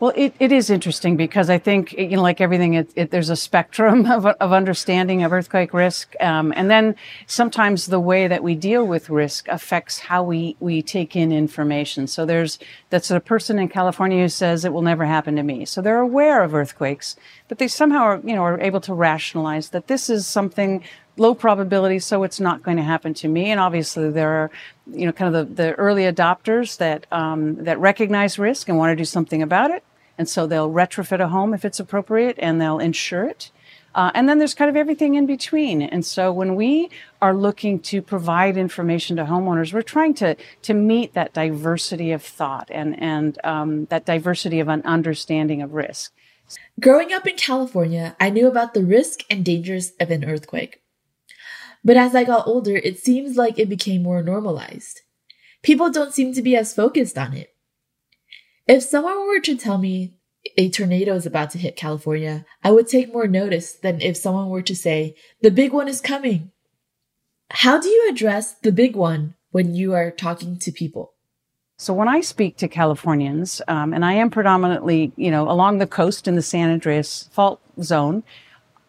Well, 0.00 0.12
it, 0.16 0.34
it 0.40 0.50
is 0.50 0.70
interesting 0.70 1.16
because 1.16 1.48
I 1.48 1.58
think, 1.58 1.92
you 1.92 2.16
know, 2.16 2.22
like 2.22 2.40
everything, 2.40 2.74
it, 2.74 2.90
it, 2.96 3.10
there's 3.12 3.30
a 3.30 3.36
spectrum 3.36 4.06
of, 4.10 4.26
of 4.26 4.52
understanding 4.52 5.22
of 5.22 5.32
earthquake 5.32 5.72
risk. 5.72 6.14
Um, 6.20 6.52
and 6.56 6.68
then 6.68 6.96
sometimes 7.26 7.86
the 7.86 8.00
way 8.00 8.26
that 8.26 8.42
we 8.42 8.56
deal 8.56 8.84
with 8.84 9.08
risk 9.08 9.46
affects 9.48 10.00
how 10.00 10.24
we, 10.24 10.56
we 10.58 10.82
take 10.82 11.14
in 11.14 11.30
information. 11.30 12.08
So 12.08 12.26
there's, 12.26 12.58
that's 12.90 13.10
a 13.10 13.20
person 13.20 13.58
in 13.58 13.68
California 13.68 14.18
who 14.18 14.28
says 14.28 14.64
it 14.64 14.72
will 14.72 14.82
never 14.82 15.04
happen 15.04 15.36
to 15.36 15.44
me. 15.44 15.64
So 15.64 15.80
they're 15.80 16.00
aware 16.00 16.42
of 16.42 16.54
earthquakes, 16.54 17.14
but 17.46 17.58
they 17.58 17.68
somehow 17.68 18.02
are, 18.02 18.20
you 18.24 18.34
know, 18.34 18.42
are 18.42 18.60
able 18.60 18.80
to 18.82 18.94
rationalize 18.94 19.68
that 19.70 19.86
this 19.86 20.10
is 20.10 20.26
something 20.26 20.82
low 21.16 21.34
probability, 21.34 21.98
so 21.98 22.22
it's 22.24 22.40
not 22.40 22.62
going 22.62 22.76
to 22.76 22.82
happen 22.82 23.14
to 23.14 23.28
me. 23.28 23.50
And 23.50 23.60
obviously, 23.60 24.10
there 24.10 24.30
are, 24.30 24.50
you 24.86 25.06
know, 25.06 25.12
kind 25.12 25.34
of 25.34 25.48
the, 25.48 25.54
the 25.54 25.74
early 25.74 26.02
adopters 26.02 26.76
that 26.78 27.06
um, 27.12 27.64
that 27.64 27.78
recognize 27.78 28.38
risk 28.38 28.68
and 28.68 28.78
want 28.78 28.92
to 28.92 28.96
do 28.96 29.04
something 29.04 29.42
about 29.42 29.70
it, 29.70 29.84
and 30.18 30.28
so 30.28 30.46
they'll 30.46 30.70
retrofit 30.70 31.20
a 31.20 31.28
home 31.28 31.54
if 31.54 31.64
it's 31.64 31.80
appropriate, 31.80 32.36
and 32.38 32.60
they'll 32.60 32.78
insure 32.78 33.24
it. 33.24 33.50
Uh, 33.94 34.10
and 34.14 34.28
then 34.28 34.38
there's 34.38 34.54
kind 34.54 34.68
of 34.68 34.76
everything 34.76 35.14
in 35.14 35.24
between. 35.24 35.80
And 35.80 36.04
so 36.04 36.32
when 36.32 36.56
we 36.56 36.90
are 37.22 37.32
looking 37.32 37.78
to 37.80 38.02
provide 38.02 38.56
information 38.56 39.16
to 39.16 39.24
homeowners, 39.24 39.72
we're 39.72 39.82
trying 39.82 40.14
to, 40.14 40.36
to 40.62 40.74
meet 40.74 41.14
that 41.14 41.32
diversity 41.32 42.10
of 42.10 42.22
thought 42.22 42.68
and, 42.72 43.00
and 43.00 43.38
um, 43.44 43.84
that 43.86 44.04
diversity 44.04 44.58
of 44.58 44.68
an 44.68 44.82
understanding 44.84 45.62
of 45.62 45.74
risk. 45.74 46.12
Growing 46.80 47.12
up 47.12 47.26
in 47.26 47.36
California, 47.36 48.16
I 48.18 48.30
knew 48.30 48.48
about 48.48 48.74
the 48.74 48.84
risk 48.84 49.20
and 49.30 49.44
dangers 49.44 49.92
of 50.00 50.10
an 50.10 50.24
earthquake. 50.24 50.80
But 51.84 51.96
as 51.96 52.14
I 52.14 52.24
got 52.24 52.46
older, 52.46 52.76
it 52.76 52.98
seems 52.98 53.36
like 53.36 53.58
it 53.58 53.68
became 53.68 54.02
more 54.02 54.22
normalized. 54.22 55.02
People 55.62 55.90
don't 55.90 56.14
seem 56.14 56.32
to 56.34 56.42
be 56.42 56.56
as 56.56 56.74
focused 56.74 57.18
on 57.18 57.34
it. 57.34 57.50
If 58.66 58.82
someone 58.82 59.26
were 59.26 59.40
to 59.40 59.56
tell 59.56 59.76
me 59.76 60.14
a 60.56 60.70
tornado 60.70 61.14
is 61.14 61.26
about 61.26 61.50
to 61.50 61.58
hit 61.58 61.76
California, 61.76 62.46
I 62.62 62.70
would 62.70 62.88
take 62.88 63.12
more 63.12 63.26
notice 63.26 63.74
than 63.74 64.00
if 64.00 64.16
someone 64.16 64.48
were 64.48 64.62
to 64.62 64.74
say, 64.74 65.14
the 65.42 65.50
big 65.50 65.72
one 65.72 65.88
is 65.88 66.00
coming. 66.00 66.50
How 67.50 67.78
do 67.78 67.88
you 67.88 68.08
address 68.10 68.54
the 68.54 68.72
big 68.72 68.96
one 68.96 69.34
when 69.50 69.74
you 69.74 69.92
are 69.92 70.10
talking 70.10 70.58
to 70.60 70.72
people? 70.72 71.12
So 71.76 71.92
when 71.92 72.08
I 72.08 72.20
speak 72.20 72.56
to 72.58 72.68
Californians, 72.68 73.60
um, 73.68 73.92
and 73.92 74.04
I 74.04 74.14
am 74.14 74.30
predominantly, 74.30 75.12
you 75.16 75.30
know, 75.30 75.50
along 75.50 75.78
the 75.78 75.86
coast 75.86 76.28
in 76.28 76.36
the 76.36 76.42
San 76.42 76.70
Andreas 76.70 77.28
fault 77.32 77.60
zone, 77.82 78.22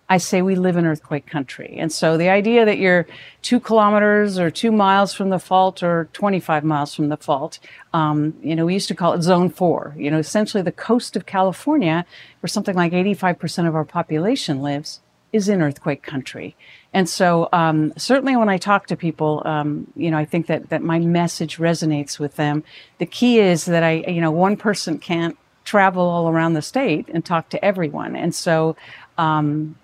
I 0.07 0.17
say 0.17 0.41
we 0.41 0.55
live 0.55 0.77
in 0.77 0.85
earthquake 0.85 1.25
country. 1.25 1.75
And 1.79 1.91
so 1.91 2.15
the 2.15 2.29
idea 2.29 2.63
that 2.63 2.77
you're 2.77 3.07
two 3.41 3.59
kilometers 3.59 4.38
or 4.38 4.51
two 4.51 4.71
miles 4.71 5.13
from 5.13 5.29
the 5.29 5.39
fault 5.39 5.81
or 5.81 6.09
25 6.13 6.63
miles 6.63 6.93
from 6.93 7.09
the 7.09 7.17
fault, 7.17 7.57
um, 7.91 8.35
you 8.43 8.55
know, 8.55 8.65
we 8.65 8.74
used 8.75 8.88
to 8.89 8.95
call 8.95 9.13
it 9.13 9.24
zone 9.24 9.50
four. 9.50 9.95
You 9.97 10.12
know, 10.12 10.19
essentially 10.19 10.62
the 10.62 10.71
coast 10.71 11.15
of 11.15 11.25
California, 11.25 12.05
where 12.41 12.47
something 12.47 12.75
like 12.75 12.91
85% 12.91 13.67
of 13.67 13.74
our 13.74 13.85
population 13.85 14.62
lives, 14.62 15.01
is 15.33 15.50
in 15.50 15.62
earthquake 15.62 16.01
country. 16.01 16.55
And 16.93 17.09
so, 17.09 17.50
um, 17.51 17.91
certainly 17.97 18.38
when 18.38 18.47
I 18.47 18.57
talk 18.57 18.88
to 18.88 18.95
people, 18.95 19.41
um, 19.43 19.88
you 19.95 20.09
know, 20.09 20.17
I 20.17 20.24
think 20.24 20.47
that, 20.47 20.69
that 20.69 20.81
my 20.81 21.00
message 21.00 21.57
resonates 21.57 22.19
with 22.19 22.35
them. 22.35 22.63
The 23.00 23.05
key 23.05 23.39
is 23.39 23.65
that 23.65 23.83
I, 23.83 24.05
you 24.07 24.21
know, 24.21 24.31
one 24.31 24.55
person 24.55 24.97
can't 24.97 25.38
travel 25.65 26.03
all 26.03 26.29
around 26.29 26.53
the 26.53 26.62
state 26.62 27.09
and 27.09 27.25
talk 27.25 27.50
to 27.50 27.65
everyone. 27.65 28.15
And 28.15 28.33
so, 28.33 28.77
um, 29.17 29.75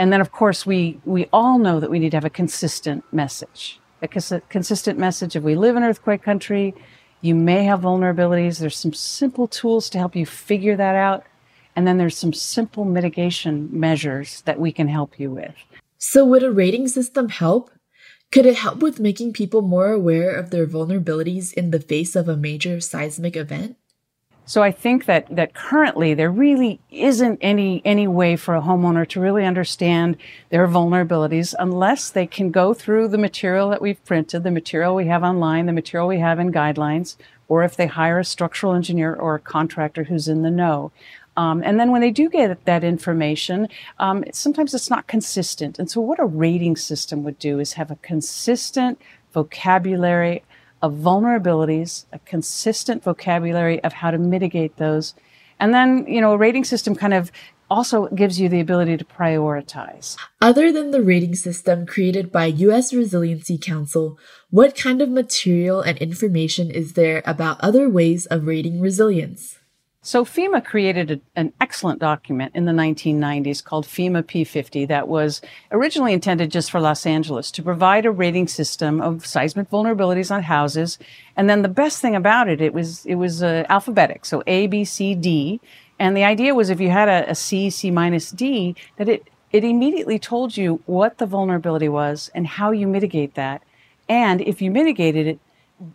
and 0.00 0.10
then, 0.10 0.22
of 0.22 0.32
course, 0.32 0.64
we, 0.64 0.98
we 1.04 1.28
all 1.30 1.58
know 1.58 1.78
that 1.78 1.90
we 1.90 1.98
need 1.98 2.12
to 2.12 2.16
have 2.16 2.24
a 2.24 2.30
consistent 2.30 3.04
message. 3.12 3.78
A 4.00 4.08
cons- 4.08 4.32
consistent 4.48 4.98
message 4.98 5.36
if 5.36 5.42
we 5.42 5.54
live 5.54 5.76
in 5.76 5.84
earthquake 5.84 6.22
country, 6.22 6.74
you 7.20 7.34
may 7.34 7.64
have 7.64 7.82
vulnerabilities. 7.82 8.60
There's 8.60 8.78
some 8.78 8.94
simple 8.94 9.46
tools 9.46 9.90
to 9.90 9.98
help 9.98 10.16
you 10.16 10.24
figure 10.24 10.74
that 10.74 10.96
out. 10.96 11.26
And 11.76 11.86
then 11.86 11.98
there's 11.98 12.16
some 12.16 12.32
simple 12.32 12.86
mitigation 12.86 13.68
measures 13.78 14.40
that 14.46 14.58
we 14.58 14.72
can 14.72 14.88
help 14.88 15.20
you 15.20 15.32
with. 15.32 15.54
So, 15.98 16.24
would 16.24 16.42
a 16.42 16.50
rating 16.50 16.88
system 16.88 17.28
help? 17.28 17.70
Could 18.32 18.46
it 18.46 18.56
help 18.56 18.78
with 18.78 19.00
making 19.00 19.34
people 19.34 19.60
more 19.60 19.90
aware 19.90 20.34
of 20.34 20.48
their 20.48 20.66
vulnerabilities 20.66 21.52
in 21.52 21.72
the 21.72 21.80
face 21.80 22.16
of 22.16 22.26
a 22.26 22.38
major 22.38 22.80
seismic 22.80 23.36
event? 23.36 23.76
So 24.50 24.64
I 24.64 24.72
think 24.72 25.04
that, 25.04 25.28
that 25.30 25.54
currently 25.54 26.12
there 26.12 26.28
really 26.28 26.80
isn't 26.90 27.38
any, 27.40 27.80
any 27.84 28.08
way 28.08 28.34
for 28.34 28.56
a 28.56 28.60
homeowner 28.60 29.08
to 29.10 29.20
really 29.20 29.46
understand 29.46 30.16
their 30.48 30.66
vulnerabilities 30.66 31.54
unless 31.56 32.10
they 32.10 32.26
can 32.26 32.50
go 32.50 32.74
through 32.74 33.06
the 33.06 33.16
material 33.16 33.70
that 33.70 33.80
we've 33.80 34.04
printed, 34.04 34.42
the 34.42 34.50
material 34.50 34.96
we 34.96 35.06
have 35.06 35.22
online, 35.22 35.66
the 35.66 35.72
material 35.72 36.08
we 36.08 36.18
have 36.18 36.40
in 36.40 36.50
guidelines, 36.50 37.14
or 37.46 37.62
if 37.62 37.76
they 37.76 37.86
hire 37.86 38.18
a 38.18 38.24
structural 38.24 38.74
engineer 38.74 39.14
or 39.14 39.36
a 39.36 39.38
contractor 39.38 40.02
who's 40.02 40.26
in 40.26 40.42
the 40.42 40.50
know. 40.50 40.90
Um, 41.36 41.62
and 41.64 41.78
then 41.78 41.92
when 41.92 42.00
they 42.00 42.10
do 42.10 42.28
get 42.28 42.64
that 42.64 42.82
information, 42.82 43.68
um, 44.00 44.24
sometimes 44.32 44.74
it's 44.74 44.90
not 44.90 45.06
consistent. 45.06 45.78
And 45.78 45.88
so 45.88 46.00
what 46.00 46.18
a 46.18 46.24
rating 46.24 46.74
system 46.74 47.22
would 47.22 47.38
do 47.38 47.60
is 47.60 47.74
have 47.74 47.92
a 47.92 47.96
consistent 48.02 49.00
vocabulary 49.32 50.42
of 50.82 50.94
vulnerabilities, 50.94 52.06
a 52.12 52.18
consistent 52.20 53.02
vocabulary 53.02 53.82
of 53.84 53.92
how 53.94 54.10
to 54.10 54.18
mitigate 54.18 54.76
those. 54.76 55.14
And 55.58 55.74
then, 55.74 56.06
you 56.06 56.20
know, 56.20 56.32
a 56.32 56.38
rating 56.38 56.64
system 56.64 56.94
kind 56.94 57.14
of 57.14 57.30
also 57.70 58.08
gives 58.08 58.40
you 58.40 58.48
the 58.48 58.60
ability 58.60 58.96
to 58.96 59.04
prioritize. 59.04 60.16
Other 60.40 60.72
than 60.72 60.90
the 60.90 61.02
rating 61.02 61.36
system 61.36 61.86
created 61.86 62.32
by 62.32 62.46
US 62.46 62.92
Resiliency 62.92 63.56
Council, 63.56 64.18
what 64.50 64.74
kind 64.74 65.00
of 65.00 65.08
material 65.08 65.80
and 65.80 65.96
information 65.98 66.70
is 66.70 66.94
there 66.94 67.22
about 67.24 67.60
other 67.60 67.88
ways 67.88 68.26
of 68.26 68.46
rating 68.46 68.80
resilience? 68.80 69.59
So 70.02 70.24
FEMA 70.24 70.64
created 70.64 71.10
a, 71.10 71.20
an 71.36 71.52
excellent 71.60 71.98
document 71.98 72.52
in 72.54 72.64
the 72.64 72.72
1990s 72.72 73.62
called 73.62 73.84
FEMA 73.84 74.22
P50 74.22 74.88
that 74.88 75.08
was 75.08 75.42
originally 75.70 76.14
intended 76.14 76.50
just 76.50 76.70
for 76.70 76.80
Los 76.80 77.04
Angeles 77.04 77.50
to 77.50 77.62
provide 77.62 78.06
a 78.06 78.10
rating 78.10 78.48
system 78.48 79.02
of 79.02 79.26
seismic 79.26 79.68
vulnerabilities 79.68 80.34
on 80.34 80.42
houses. 80.42 80.98
And 81.36 81.50
then 81.50 81.60
the 81.60 81.68
best 81.68 82.00
thing 82.00 82.16
about 82.16 82.48
it, 82.48 82.62
it 82.62 82.72
was 82.72 83.04
it 83.04 83.16
was 83.16 83.42
uh, 83.42 83.66
alphabetic, 83.68 84.24
so 84.24 84.42
A, 84.46 84.68
B, 84.68 84.86
C, 84.86 85.14
D. 85.14 85.60
And 85.98 86.16
the 86.16 86.24
idea 86.24 86.54
was 86.54 86.70
if 86.70 86.80
you 86.80 86.88
had 86.88 87.10
a, 87.10 87.30
a 87.30 87.34
C, 87.34 87.68
C 87.68 87.90
minus 87.90 88.30
D, 88.30 88.74
that 88.96 89.08
it 89.08 89.28
it 89.52 89.64
immediately 89.64 90.18
told 90.18 90.56
you 90.56 90.80
what 90.86 91.18
the 91.18 91.26
vulnerability 91.26 91.90
was 91.90 92.30
and 92.34 92.46
how 92.46 92.70
you 92.70 92.86
mitigate 92.86 93.34
that. 93.34 93.62
And 94.08 94.40
if 94.40 94.62
you 94.62 94.70
mitigated 94.70 95.26
it, 95.26 95.40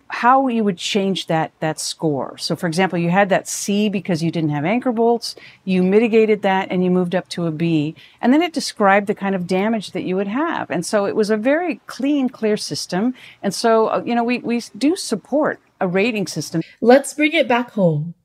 how 0.09 0.47
you 0.47 0.63
would 0.63 0.77
change 0.77 1.27
that 1.27 1.51
that 1.59 1.79
score. 1.79 2.37
So, 2.37 2.55
for 2.55 2.67
example, 2.67 2.97
you 2.97 3.09
had 3.09 3.29
that 3.29 3.47
C 3.47 3.89
because 3.89 4.23
you 4.23 4.31
didn't 4.31 4.49
have 4.49 4.65
anchor 4.65 4.91
bolts. 4.91 5.35
You 5.63 5.83
mitigated 5.83 6.41
that 6.41 6.67
and 6.71 6.83
you 6.83 6.91
moved 6.91 7.15
up 7.15 7.27
to 7.29 7.45
a 7.45 7.51
B, 7.51 7.95
and 8.21 8.33
then 8.33 8.41
it 8.41 8.53
described 8.53 9.07
the 9.07 9.15
kind 9.15 9.35
of 9.35 9.47
damage 9.47 9.91
that 9.91 10.03
you 10.03 10.15
would 10.15 10.27
have. 10.27 10.69
And 10.69 10.85
so, 10.85 11.05
it 11.05 11.15
was 11.15 11.29
a 11.29 11.37
very 11.37 11.81
clean, 11.87 12.29
clear 12.29 12.57
system. 12.57 13.13
And 13.43 13.53
so, 13.53 13.87
uh, 13.87 14.03
you 14.05 14.15
know, 14.15 14.23
we 14.23 14.39
we 14.39 14.61
do 14.77 14.95
support 14.95 15.59
a 15.79 15.87
rating 15.87 16.27
system. 16.27 16.61
Let's 16.81 17.13
bring 17.13 17.33
it 17.33 17.47
back 17.47 17.71
home. 17.71 18.15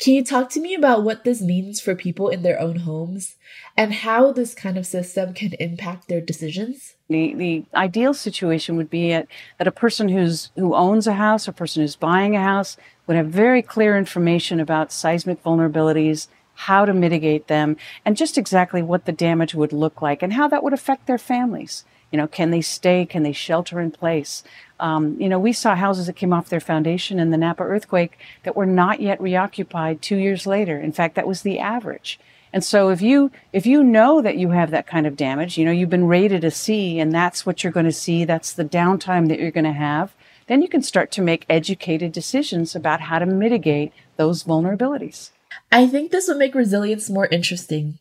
Can 0.00 0.14
you 0.14 0.24
talk 0.24 0.48
to 0.50 0.60
me 0.60 0.74
about 0.74 1.04
what 1.04 1.24
this 1.24 1.42
means 1.42 1.78
for 1.78 1.94
people 1.94 2.30
in 2.30 2.40
their 2.40 2.58
own 2.58 2.76
homes 2.76 3.36
and 3.76 3.92
how 3.92 4.32
this 4.32 4.54
kind 4.54 4.78
of 4.78 4.86
system 4.86 5.34
can 5.34 5.52
impact 5.60 6.08
their 6.08 6.22
decisions? 6.22 6.94
The, 7.10 7.34
the 7.34 7.64
ideal 7.74 8.14
situation 8.14 8.76
would 8.78 8.88
be 8.88 9.12
at, 9.12 9.26
that 9.58 9.68
a 9.68 9.72
person 9.72 10.08
who's, 10.08 10.52
who 10.56 10.74
owns 10.74 11.06
a 11.06 11.12
house, 11.12 11.46
a 11.46 11.52
person 11.52 11.82
who's 11.82 11.96
buying 11.96 12.34
a 12.34 12.42
house, 12.42 12.78
would 13.06 13.18
have 13.18 13.26
very 13.26 13.60
clear 13.60 13.98
information 13.98 14.58
about 14.58 14.90
seismic 14.90 15.44
vulnerabilities, 15.44 16.28
how 16.54 16.86
to 16.86 16.94
mitigate 16.94 17.48
them, 17.48 17.76
and 18.02 18.16
just 18.16 18.38
exactly 18.38 18.80
what 18.80 19.04
the 19.04 19.12
damage 19.12 19.54
would 19.54 19.72
look 19.72 20.00
like 20.00 20.22
and 20.22 20.32
how 20.32 20.48
that 20.48 20.62
would 20.62 20.72
affect 20.72 21.06
their 21.08 21.18
families. 21.18 21.84
You 22.10 22.18
know, 22.18 22.26
can 22.26 22.50
they 22.50 22.60
stay? 22.60 23.06
Can 23.06 23.22
they 23.22 23.32
shelter 23.32 23.80
in 23.80 23.90
place? 23.90 24.42
Um, 24.80 25.16
you 25.20 25.28
know, 25.28 25.38
we 25.38 25.52
saw 25.52 25.74
houses 25.74 26.06
that 26.06 26.16
came 26.16 26.32
off 26.32 26.48
their 26.48 26.60
foundation 26.60 27.18
in 27.18 27.30
the 27.30 27.36
Napa 27.36 27.62
earthquake 27.62 28.18
that 28.42 28.56
were 28.56 28.66
not 28.66 29.00
yet 29.00 29.20
reoccupied 29.20 30.02
two 30.02 30.16
years 30.16 30.46
later. 30.46 30.80
In 30.80 30.92
fact, 30.92 31.14
that 31.14 31.26
was 31.26 31.42
the 31.42 31.58
average. 31.58 32.18
And 32.52 32.64
so 32.64 32.88
if 32.88 33.00
you 33.00 33.30
if 33.52 33.64
you 33.64 33.84
know 33.84 34.20
that 34.22 34.36
you 34.36 34.50
have 34.50 34.70
that 34.72 34.86
kind 34.86 35.06
of 35.06 35.16
damage, 35.16 35.56
you 35.56 35.64
know, 35.64 35.70
you've 35.70 35.90
been 35.90 36.08
rated 36.08 36.42
a 36.42 36.50
C 36.50 36.98
and 36.98 37.12
that's 37.12 37.46
what 37.46 37.62
you're 37.62 37.72
going 37.72 37.86
to 37.86 37.92
see, 37.92 38.24
that's 38.24 38.52
the 38.52 38.64
downtime 38.64 39.28
that 39.28 39.38
you're 39.38 39.52
going 39.52 39.64
to 39.64 39.72
have, 39.72 40.12
then 40.48 40.62
you 40.62 40.68
can 40.68 40.82
start 40.82 41.12
to 41.12 41.22
make 41.22 41.46
educated 41.48 42.10
decisions 42.10 42.74
about 42.74 43.02
how 43.02 43.20
to 43.20 43.26
mitigate 43.26 43.92
those 44.16 44.42
vulnerabilities. 44.42 45.30
I 45.70 45.86
think 45.86 46.10
this 46.10 46.26
would 46.26 46.38
make 46.38 46.54
resilience 46.54 47.08
more 47.08 47.26
interesting 47.26 47.98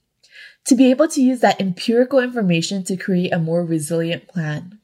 to 0.66 0.76
be 0.76 0.90
able 0.90 1.08
to 1.08 1.22
use 1.22 1.40
that 1.40 1.60
empirical 1.60 2.20
information 2.20 2.84
to 2.84 2.98
create 2.98 3.34
a 3.34 3.40
more 3.40 3.66
resilient 3.66 4.28
plan. 4.28 4.80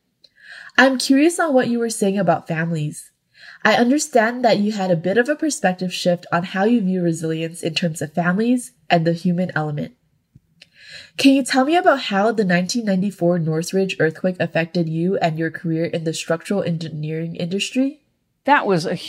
I'm 0.78 0.98
curious 0.98 1.40
on 1.40 1.54
what 1.54 1.68
you 1.68 1.80
were 1.80 1.90
saying 1.90 2.18
about 2.18 2.48
families. 2.48 3.12
I 3.64 3.76
understand 3.76 4.44
that 4.44 4.60
you 4.60 4.74
had 4.74 4.92
a 4.92 4.96
bit 4.96 5.18
of 5.18 5.30
a 5.30 5.36
perspective 5.36 5.94
shift 5.94 6.26
on 6.32 6.44
how 6.44 6.66
you 6.66 6.82
view 6.82 7.02
resilience 7.02 7.64
in 7.64 7.74
terms 7.74 8.02
of 8.02 8.14
families 8.14 8.74
and 8.90 9.06
the 9.06 9.14
human 9.14 9.52
element. 9.56 9.96
Can 11.18 11.34
you 11.34 11.44
tell 11.44 11.66
me 11.66 11.76
about 11.76 12.02
how 12.02 12.26
the 12.26 12.46
1994 12.46 13.40
Northridge 13.40 13.96
earthquake 14.00 14.36
affected 14.40 14.90
you 14.90 15.18
and 15.18 15.40
your 15.40 15.50
career 15.50 15.86
in 15.86 16.04
the 16.04 16.14
structural 16.14 16.62
engineering 16.62 17.36
industry? 17.36 18.02
That 18.44 18.68
was 18.68 18.86
a 18.86 19.00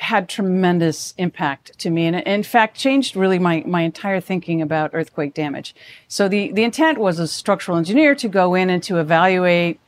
had 0.00 0.28
tremendous 0.28 1.14
impact 1.18 1.78
to 1.78 1.90
me 1.90 2.06
and 2.06 2.16
in 2.16 2.42
fact 2.42 2.76
changed 2.76 3.16
really 3.16 3.38
my, 3.38 3.62
my 3.66 3.82
entire 3.82 4.20
thinking 4.20 4.62
about 4.62 4.90
earthquake 4.92 5.34
damage. 5.34 5.74
So 6.08 6.28
the, 6.28 6.52
the 6.52 6.64
intent 6.64 6.98
was 6.98 7.18
a 7.18 7.28
structural 7.28 7.78
engineer 7.78 8.14
to 8.16 8.28
go 8.28 8.54
in 8.54 8.70
and 8.70 8.82
to 8.84 8.98
evaluate 8.98 9.80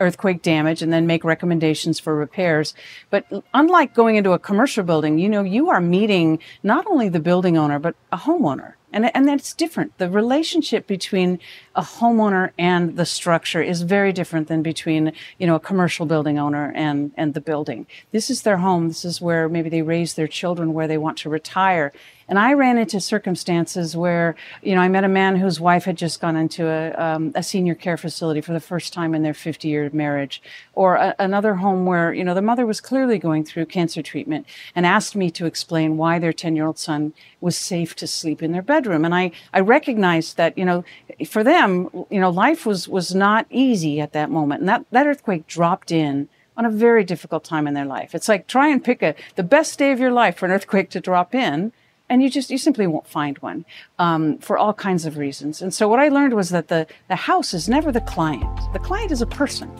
earthquake 0.00 0.42
damage 0.42 0.82
and 0.82 0.92
then 0.92 1.06
make 1.06 1.24
recommendations 1.24 1.98
for 1.98 2.14
repairs. 2.14 2.74
But 3.10 3.24
unlike 3.52 3.94
going 3.94 4.16
into 4.16 4.32
a 4.32 4.38
commercial 4.38 4.84
building, 4.84 5.18
you 5.18 5.28
know, 5.28 5.42
you 5.42 5.70
are 5.70 5.80
meeting 5.80 6.38
not 6.62 6.86
only 6.86 7.08
the 7.08 7.20
building 7.20 7.56
owner, 7.56 7.78
but 7.78 7.96
a 8.12 8.16
homeowner. 8.16 8.74
And, 8.90 9.14
and 9.14 9.28
that's 9.28 9.52
different. 9.52 9.98
The 9.98 10.08
relationship 10.08 10.86
between 10.86 11.40
a 11.74 11.82
homeowner 11.82 12.52
and 12.58 12.96
the 12.96 13.04
structure 13.04 13.60
is 13.60 13.82
very 13.82 14.12
different 14.12 14.48
than 14.48 14.62
between, 14.62 15.12
you 15.38 15.46
know, 15.46 15.56
a 15.56 15.60
commercial 15.60 16.06
building 16.06 16.38
owner 16.38 16.72
and, 16.74 17.12
and 17.16 17.34
the 17.34 17.40
building. 17.40 17.86
This 18.12 18.30
is 18.30 18.42
their 18.42 18.56
home. 18.58 18.88
This 18.88 19.04
is 19.04 19.20
where 19.20 19.48
maybe 19.48 19.68
they 19.68 19.82
raise 19.82 20.14
their 20.14 20.28
children, 20.28 20.72
where 20.72 20.88
they 20.88 20.96
want 20.96 21.18
to 21.18 21.28
retire. 21.28 21.92
And 22.28 22.38
I 22.38 22.52
ran 22.52 22.76
into 22.76 23.00
circumstances 23.00 23.96
where, 23.96 24.36
you 24.62 24.74
know, 24.74 24.80
I 24.80 24.88
met 24.88 25.04
a 25.04 25.08
man 25.08 25.36
whose 25.36 25.58
wife 25.58 25.84
had 25.84 25.96
just 25.96 26.20
gone 26.20 26.36
into 26.36 26.66
a, 26.66 26.92
um, 26.92 27.32
a 27.34 27.42
senior 27.42 27.74
care 27.74 27.96
facility 27.96 28.40
for 28.40 28.52
the 28.52 28.60
first 28.60 28.92
time 28.92 29.14
in 29.14 29.22
their 29.22 29.34
50 29.34 29.68
year 29.68 29.88
marriage, 29.92 30.42
or 30.74 30.96
a, 30.96 31.14
another 31.18 31.54
home 31.54 31.86
where, 31.86 32.12
you 32.12 32.24
know, 32.24 32.34
the 32.34 32.42
mother 32.42 32.66
was 32.66 32.80
clearly 32.80 33.18
going 33.18 33.44
through 33.44 33.66
cancer 33.66 34.02
treatment 34.02 34.46
and 34.74 34.84
asked 34.84 35.16
me 35.16 35.30
to 35.30 35.46
explain 35.46 35.96
why 35.96 36.18
their 36.18 36.32
10 36.32 36.54
year 36.54 36.66
old 36.66 36.78
son 36.78 37.14
was 37.40 37.56
safe 37.56 37.96
to 37.96 38.06
sleep 38.06 38.42
in 38.42 38.52
their 38.52 38.62
bedroom. 38.62 39.04
And 39.04 39.14
I, 39.14 39.30
I 39.54 39.60
recognized 39.60 40.36
that, 40.36 40.58
you 40.58 40.64
know, 40.64 40.84
for 41.26 41.42
them, 41.42 41.88
you 42.10 42.20
know, 42.20 42.30
life 42.30 42.66
was, 42.66 42.88
was 42.88 43.14
not 43.14 43.46
easy 43.50 44.00
at 44.00 44.12
that 44.12 44.30
moment. 44.30 44.60
And 44.60 44.68
that, 44.68 44.84
that 44.90 45.06
earthquake 45.06 45.46
dropped 45.46 45.90
in 45.90 46.28
on 46.58 46.66
a 46.66 46.70
very 46.70 47.04
difficult 47.04 47.44
time 47.44 47.68
in 47.68 47.74
their 47.74 47.84
life. 47.84 48.14
It's 48.14 48.28
like 48.28 48.48
try 48.48 48.68
and 48.68 48.82
pick 48.82 49.00
a, 49.00 49.14
the 49.36 49.44
best 49.44 49.78
day 49.78 49.92
of 49.92 50.00
your 50.00 50.10
life 50.10 50.36
for 50.36 50.46
an 50.46 50.52
earthquake 50.52 50.90
to 50.90 51.00
drop 51.00 51.34
in. 51.34 51.72
And 52.10 52.22
you 52.22 52.30
just, 52.30 52.50
you 52.50 52.58
simply 52.58 52.86
won't 52.86 53.06
find 53.06 53.36
one, 53.38 53.64
um, 53.98 54.38
for 54.38 54.56
all 54.56 54.72
kinds 54.72 55.04
of 55.04 55.18
reasons. 55.18 55.60
And 55.60 55.72
so 55.74 55.88
what 55.88 55.98
I 55.98 56.08
learned 56.08 56.34
was 56.34 56.48
that 56.50 56.68
the, 56.68 56.86
the 57.08 57.16
house 57.16 57.52
is 57.52 57.68
never 57.68 57.92
the 57.92 58.00
client. 58.00 58.58
The 58.72 58.78
client 58.78 59.12
is 59.12 59.20
a 59.20 59.26
person. 59.26 59.70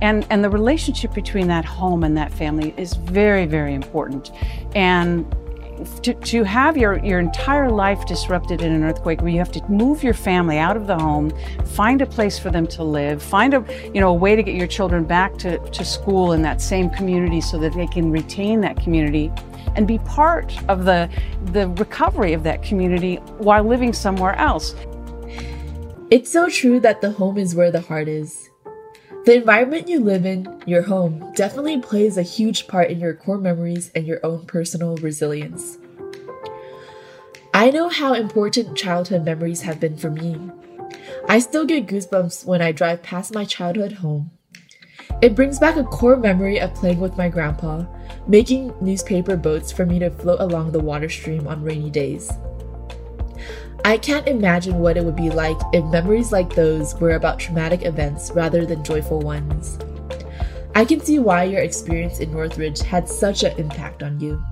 And, 0.00 0.26
and 0.30 0.42
the 0.42 0.50
relationship 0.50 1.14
between 1.14 1.48
that 1.48 1.64
home 1.64 2.04
and 2.04 2.16
that 2.16 2.32
family 2.32 2.74
is 2.76 2.94
very, 2.94 3.46
very 3.46 3.74
important. 3.74 4.32
And 4.74 5.26
to, 6.02 6.14
to 6.14 6.42
have 6.42 6.76
your, 6.76 6.98
your 7.04 7.20
entire 7.20 7.70
life 7.70 8.04
disrupted 8.06 8.62
in 8.62 8.72
an 8.72 8.82
earthquake 8.82 9.20
where 9.20 9.30
you 9.30 9.38
have 9.38 9.52
to 9.52 9.64
move 9.70 10.02
your 10.02 10.14
family 10.14 10.58
out 10.58 10.76
of 10.76 10.86
the 10.86 10.98
home, 10.98 11.32
find 11.64 12.02
a 12.02 12.06
place 12.06 12.38
for 12.38 12.50
them 12.50 12.66
to 12.68 12.82
live, 12.82 13.22
find 13.22 13.54
a, 13.54 13.64
you 13.94 14.00
know, 14.00 14.08
a 14.08 14.14
way 14.14 14.34
to 14.34 14.42
get 14.42 14.54
your 14.54 14.66
children 14.66 15.04
back 15.04 15.36
to, 15.38 15.58
to 15.70 15.84
school 15.84 16.32
in 16.32 16.42
that 16.42 16.60
same 16.60 16.90
community 16.90 17.40
so 17.40 17.58
that 17.58 17.72
they 17.74 17.86
can 17.86 18.10
retain 18.10 18.60
that 18.60 18.76
community 18.76 19.32
and 19.78 19.86
be 19.86 19.98
part 19.98 20.60
of 20.68 20.84
the, 20.84 21.08
the 21.52 21.68
recovery 21.68 22.32
of 22.32 22.42
that 22.42 22.64
community 22.64 23.16
while 23.38 23.62
living 23.62 23.92
somewhere 23.92 24.34
else. 24.34 24.74
It's 26.10 26.30
so 26.30 26.48
true 26.48 26.80
that 26.80 27.00
the 27.00 27.12
home 27.12 27.38
is 27.38 27.54
where 27.54 27.70
the 27.70 27.80
heart 27.80 28.08
is. 28.08 28.50
The 29.24 29.36
environment 29.36 29.88
you 29.88 30.00
live 30.00 30.26
in, 30.26 30.62
your 30.66 30.82
home, 30.82 31.32
definitely 31.36 31.78
plays 31.80 32.18
a 32.18 32.22
huge 32.22 32.66
part 32.66 32.90
in 32.90 32.98
your 32.98 33.14
core 33.14 33.38
memories 33.38 33.92
and 33.94 34.04
your 34.04 34.18
own 34.26 34.46
personal 34.46 34.96
resilience. 34.96 35.78
I 37.54 37.70
know 37.70 37.88
how 37.88 38.14
important 38.14 38.76
childhood 38.76 39.24
memories 39.24 39.60
have 39.60 39.78
been 39.78 39.96
for 39.96 40.10
me. 40.10 40.50
I 41.28 41.38
still 41.38 41.64
get 41.64 41.86
goosebumps 41.86 42.44
when 42.46 42.60
I 42.60 42.72
drive 42.72 43.04
past 43.04 43.32
my 43.32 43.44
childhood 43.44 43.92
home. 43.92 44.32
It 45.22 45.36
brings 45.36 45.60
back 45.60 45.76
a 45.76 45.84
core 45.84 46.16
memory 46.16 46.58
of 46.58 46.74
playing 46.74 46.98
with 46.98 47.16
my 47.16 47.28
grandpa, 47.28 47.84
making 48.28 48.74
newspaper 48.80 49.36
boats 49.36 49.72
for 49.72 49.86
me 49.86 49.98
to 49.98 50.10
float 50.10 50.40
along 50.40 50.70
the 50.70 50.78
water 50.78 51.08
stream 51.08 51.48
on 51.48 51.62
rainy 51.62 51.90
days. 51.90 52.30
I 53.84 53.96
can't 53.96 54.28
imagine 54.28 54.78
what 54.78 54.96
it 54.96 55.04
would 55.04 55.16
be 55.16 55.30
like 55.30 55.56
if 55.72 55.84
memories 55.86 56.30
like 56.30 56.54
those 56.54 56.94
were 56.96 57.12
about 57.12 57.38
traumatic 57.38 57.84
events 57.84 58.30
rather 58.32 58.66
than 58.66 58.84
joyful 58.84 59.20
ones. 59.20 59.78
I 60.74 60.84
can 60.84 61.00
see 61.00 61.18
why 61.18 61.44
your 61.44 61.62
experience 61.62 62.20
in 62.20 62.30
Northridge 62.30 62.80
had 62.80 63.08
such 63.08 63.42
an 63.42 63.58
impact 63.58 64.02
on 64.02 64.20
you. 64.20 64.42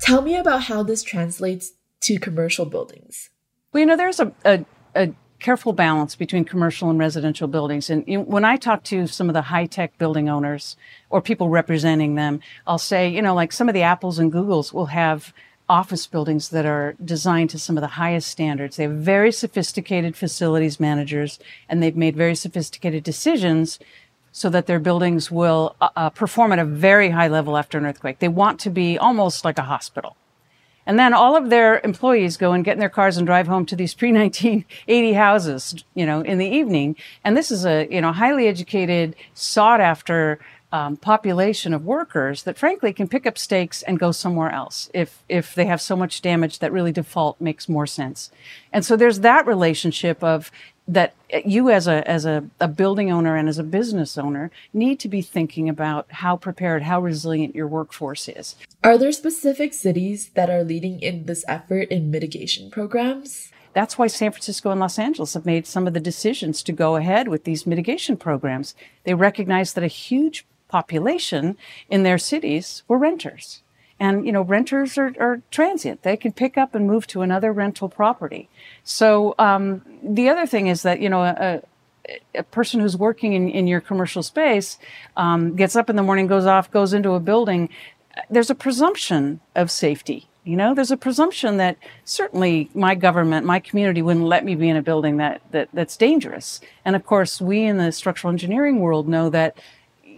Tell 0.00 0.22
me 0.22 0.36
about 0.36 0.62
how 0.62 0.82
this 0.82 1.02
translates 1.02 1.72
to 2.02 2.18
commercial 2.18 2.64
buildings. 2.64 3.30
Well, 3.72 3.80
you 3.80 3.86
know, 3.86 3.96
there's 3.96 4.20
a, 4.20 4.32
a, 4.44 4.64
a 4.94 5.14
careful 5.42 5.72
balance 5.72 6.14
between 6.14 6.44
commercial 6.44 6.88
and 6.88 6.98
residential 6.98 7.48
buildings. 7.48 7.90
And 7.90 8.04
you 8.06 8.18
know, 8.18 8.24
when 8.24 8.44
I 8.44 8.56
talk 8.56 8.84
to 8.84 9.06
some 9.06 9.28
of 9.28 9.34
the 9.34 9.42
high 9.42 9.66
tech 9.66 9.98
building 9.98 10.28
owners 10.28 10.76
or 11.10 11.20
people 11.20 11.48
representing 11.48 12.14
them, 12.14 12.40
I'll 12.66 12.78
say, 12.78 13.08
you 13.08 13.20
know, 13.20 13.34
like 13.34 13.52
some 13.52 13.68
of 13.68 13.74
the 13.74 13.82
Apples 13.82 14.18
and 14.18 14.32
Googles 14.32 14.72
will 14.72 14.86
have 14.86 15.34
office 15.68 16.06
buildings 16.06 16.50
that 16.50 16.64
are 16.64 16.94
designed 17.04 17.50
to 17.50 17.58
some 17.58 17.76
of 17.76 17.80
the 17.80 17.88
highest 17.88 18.30
standards. 18.30 18.76
They 18.76 18.84
have 18.84 18.92
very 18.92 19.32
sophisticated 19.32 20.16
facilities 20.16 20.78
managers, 20.78 21.38
and 21.68 21.82
they've 21.82 21.96
made 21.96 22.16
very 22.16 22.34
sophisticated 22.34 23.02
decisions 23.02 23.78
so 24.32 24.48
that 24.48 24.66
their 24.66 24.80
buildings 24.80 25.30
will 25.30 25.76
uh, 25.80 25.88
uh 25.96 26.10
perform 26.10 26.52
at 26.52 26.58
a 26.58 26.64
very 26.64 27.10
high 27.10 27.28
level 27.28 27.56
after 27.56 27.78
an 27.78 27.86
earthquake. 27.86 28.18
They 28.20 28.28
want 28.28 28.60
to 28.60 28.70
be 28.70 28.96
almost 28.96 29.44
like 29.44 29.58
a 29.58 29.62
hospital. 29.62 30.16
And 30.86 30.98
then 30.98 31.14
all 31.14 31.36
of 31.36 31.50
their 31.50 31.80
employees 31.84 32.36
go 32.36 32.52
and 32.52 32.64
get 32.64 32.72
in 32.72 32.80
their 32.80 32.88
cars 32.88 33.16
and 33.16 33.26
drive 33.26 33.46
home 33.46 33.66
to 33.66 33.76
these 33.76 33.94
pre 34.02 34.12
1980 34.12 35.12
houses, 35.12 35.84
you 35.94 36.06
know, 36.06 36.20
in 36.20 36.38
the 36.38 36.48
evening. 36.48 36.96
And 37.24 37.36
this 37.36 37.50
is 37.50 37.64
a, 37.64 37.86
you 37.90 38.00
know, 38.00 38.12
highly 38.12 38.48
educated, 38.48 39.16
sought 39.34 39.80
after 39.80 40.40
um, 40.72 40.96
population 40.96 41.74
of 41.74 41.84
workers 41.84 42.44
that 42.44 42.56
frankly 42.56 42.94
can 42.94 43.06
pick 43.06 43.26
up 43.26 43.36
stakes 43.36 43.82
and 43.82 43.98
go 43.98 44.10
somewhere 44.10 44.50
else 44.50 44.90
if 44.94 45.22
if 45.28 45.54
they 45.54 45.66
have 45.66 45.82
so 45.82 45.94
much 45.94 46.22
damage 46.22 46.60
that 46.60 46.72
really 46.72 46.92
default 46.92 47.38
makes 47.38 47.68
more 47.68 47.86
sense 47.86 48.30
and 48.72 48.82
so 48.82 48.96
there's 48.96 49.20
that 49.20 49.46
relationship 49.46 50.24
of 50.24 50.50
that 50.92 51.14
uh, 51.32 51.38
you 51.44 51.70
as 51.70 51.86
a 51.86 52.08
as 52.08 52.24
a, 52.24 52.44
a 52.60 52.68
building 52.68 53.10
owner 53.10 53.36
and 53.36 53.48
as 53.48 53.58
a 53.58 53.64
business 53.64 54.18
owner 54.18 54.50
need 54.72 55.00
to 55.00 55.08
be 55.08 55.22
thinking 55.22 55.68
about 55.68 56.06
how 56.10 56.36
prepared 56.36 56.82
how 56.82 57.00
resilient 57.00 57.54
your 57.54 57.66
workforce 57.66 58.28
is 58.28 58.56
are 58.82 58.98
there 58.98 59.12
specific 59.12 59.72
cities 59.72 60.30
that 60.34 60.50
are 60.50 60.64
leading 60.64 61.00
in 61.00 61.24
this 61.26 61.44
effort 61.48 61.88
in 61.88 62.10
mitigation 62.10 62.70
programs 62.70 63.50
that's 63.74 63.96
why 63.96 64.06
San 64.06 64.32
Francisco 64.32 64.70
and 64.70 64.80
Los 64.80 64.98
Angeles 64.98 65.34
have 65.34 65.46
made 65.46 65.66
some 65.66 65.86
of 65.86 65.94
the 65.94 66.00
decisions 66.00 66.62
to 66.62 66.72
go 66.72 66.96
ahead 66.96 67.28
with 67.28 67.44
these 67.44 67.66
mitigation 67.66 68.18
programs. 68.18 68.74
They 69.04 69.14
recognize 69.14 69.72
that 69.72 69.84
a 69.84 69.86
huge 69.86 70.44
population 70.68 71.56
in 71.88 72.02
their 72.02 72.18
cities 72.18 72.82
were 72.86 72.98
renters. 72.98 73.62
And, 74.02 74.26
you 74.26 74.32
know, 74.32 74.42
renters 74.42 74.98
are, 74.98 75.12
are 75.20 75.42
transient. 75.52 76.02
They 76.02 76.16
can 76.16 76.32
pick 76.32 76.58
up 76.58 76.74
and 76.74 76.88
move 76.88 77.06
to 77.06 77.22
another 77.22 77.52
rental 77.52 77.88
property. 77.88 78.48
So, 78.82 79.36
um, 79.38 79.82
the 80.02 80.28
other 80.28 80.44
thing 80.44 80.66
is 80.66 80.82
that, 80.82 80.98
you 81.00 81.08
know, 81.08 81.22
a, 81.22 81.62
a 82.34 82.42
person 82.42 82.80
who's 82.80 82.96
working 82.96 83.32
in, 83.34 83.48
in 83.48 83.68
your 83.68 83.80
commercial 83.80 84.24
space 84.24 84.76
um, 85.16 85.54
gets 85.54 85.76
up 85.76 85.88
in 85.88 85.94
the 85.94 86.02
morning, 86.02 86.26
goes 86.26 86.46
off, 86.46 86.68
goes 86.68 86.92
into 86.92 87.12
a 87.12 87.20
building. 87.20 87.68
There's 88.28 88.50
a 88.50 88.56
presumption 88.56 89.38
of 89.54 89.70
safety. 89.70 90.28
You 90.42 90.56
know, 90.56 90.74
there's 90.74 90.90
a 90.90 90.96
presumption 90.96 91.58
that 91.58 91.76
certainly 92.04 92.70
my 92.74 92.96
government, 92.96 93.46
my 93.46 93.60
community 93.60 94.02
wouldn't 94.02 94.26
let 94.26 94.44
me 94.44 94.56
be 94.56 94.68
in 94.68 94.76
a 94.76 94.82
building 94.82 95.18
that, 95.18 95.42
that 95.52 95.68
that's 95.72 95.96
dangerous. 95.96 96.60
And 96.84 96.96
of 96.96 97.06
course, 97.06 97.40
we 97.40 97.62
in 97.62 97.76
the 97.76 97.92
structural 97.92 98.32
engineering 98.32 98.80
world 98.80 99.06
know 99.06 99.30
that 99.30 99.56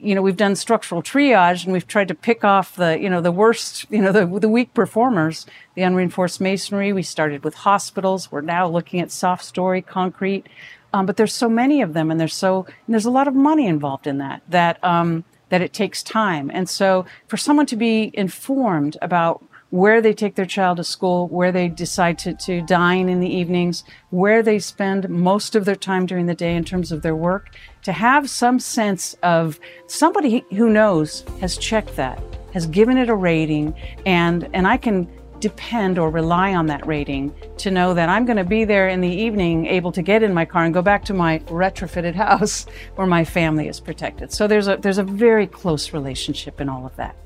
you 0.05 0.15
know, 0.15 0.23
we've 0.23 0.37
done 0.37 0.55
structural 0.55 1.03
triage 1.03 1.65
and 1.65 1.73
we've 1.73 1.87
tried 1.87 2.09
to 2.09 2.15
pick 2.15 2.45
off 2.45 2.77
the, 2.77 2.99
you 3.01 3.09
know, 3.09 3.21
the 3.21 3.33
worst, 3.33 3.87
you 3.91 4.03
know, 4.03 4.13
the, 4.13 4.27
the 4.39 4.49
weak 4.49 4.75
performers, 4.75 5.47
the 5.75 5.83
unreinforced 5.83 6.41
masonry. 6.41 6.93
We 6.93 7.03
started 7.03 7.43
with 7.43 7.55
hospitals. 7.55 8.31
We're 8.31 8.43
now 8.43 8.69
looking 8.69 9.01
at 9.01 9.11
soft 9.11 9.45
story 9.45 9.81
concrete. 9.81 10.47
Um, 10.93 11.07
but 11.07 11.17
there's 11.17 11.33
so 11.33 11.49
many 11.49 11.83
of 11.83 11.95
them 11.95 12.11
and 12.11 12.21
there's 12.21 12.35
so, 12.35 12.67
and 12.87 12.95
there's 12.95 13.07
a 13.07 13.11
lot 13.11 13.27
of 13.27 13.35
money 13.35 13.67
involved 13.67 14.07
in 14.07 14.19
that, 14.19 14.43
that, 14.49 14.83
um, 14.85 15.25
that 15.49 15.61
it 15.61 15.73
takes 15.73 16.03
time. 16.03 16.51
And 16.53 16.69
so 16.69 17.07
for 17.27 17.37
someone 17.37 17.67
to 17.67 17.77
be 17.77 18.11
informed 18.15 18.97
about 19.03 19.45
where 19.75 20.01
they 20.01 20.15
take 20.15 20.37
their 20.37 20.47
child 20.47 20.77
to 20.77 20.85
school, 20.85 21.27
where 21.31 21.51
they 21.51 21.67
decide 21.67 22.17
to, 22.17 22.33
to 22.33 22.63
dine 22.63 23.09
in 23.09 23.19
the 23.19 23.29
evenings, 23.29 23.83
where 24.11 24.41
they 24.41 24.57
spend 24.57 25.09
most 25.09 25.57
of 25.57 25.65
their 25.65 25.75
time 25.75 26.07
during 26.07 26.27
the 26.27 26.35
day 26.35 26.55
in 26.55 26.63
terms 26.63 26.93
of 26.93 27.03
their 27.03 27.17
work, 27.17 27.51
to 27.83 27.91
have 27.91 28.31
some 28.31 28.61
sense 28.61 29.17
of 29.25 29.59
somebody 29.89 30.45
who 30.53 30.71
knows 30.71 31.25
has 31.41 31.59
checked 31.59 31.97
that, 31.97 32.23
has 32.53 32.69
given 32.69 32.97
it 32.97 33.09
a 33.09 33.15
rating, 33.17 33.75
and, 34.07 34.49
and 34.55 34.65
I 34.65 34.77
can 34.77 35.11
depend 35.41 35.99
or 35.99 36.09
rely 36.09 36.55
on 36.55 36.67
that 36.67 36.87
rating 36.87 37.35
to 37.57 37.69
know 37.69 37.95
that 37.95 38.09
I'm 38.09 38.27
going 38.27 38.37
to 38.37 38.45
be 38.45 38.65
there 38.65 38.87
in 38.87 39.01
the 39.01 39.09
evening, 39.09 39.67
able 39.67 39.91
to 39.91 40.03
get 40.03 40.23
in 40.23 40.33
my 40.33 40.45
car 40.45 40.63
and 40.63 40.73
go 40.73 40.83
back 40.83 41.05
to 41.07 41.15
my 41.15 41.41
retrofitted 41.47 42.15
house 42.27 42.65
where 42.95 43.09
my 43.09 43.25
family 43.25 43.67
is 43.67 43.81
protected. 43.81 44.31
So 44.31 44.47
there's 44.47 44.69
a 44.69 44.77
there's 44.77 44.99
a 44.99 45.03
very 45.03 45.49
close 45.49 45.93
relationship 45.93 46.61
in 46.61 46.69
all 46.69 46.87
of 46.87 46.95
that. 46.95 47.17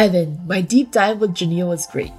Evan, 0.00 0.40
my 0.46 0.62
deep 0.62 0.92
dive 0.92 1.20
with 1.20 1.34
Janiele 1.34 1.68
was 1.68 1.86
great. 1.86 2.14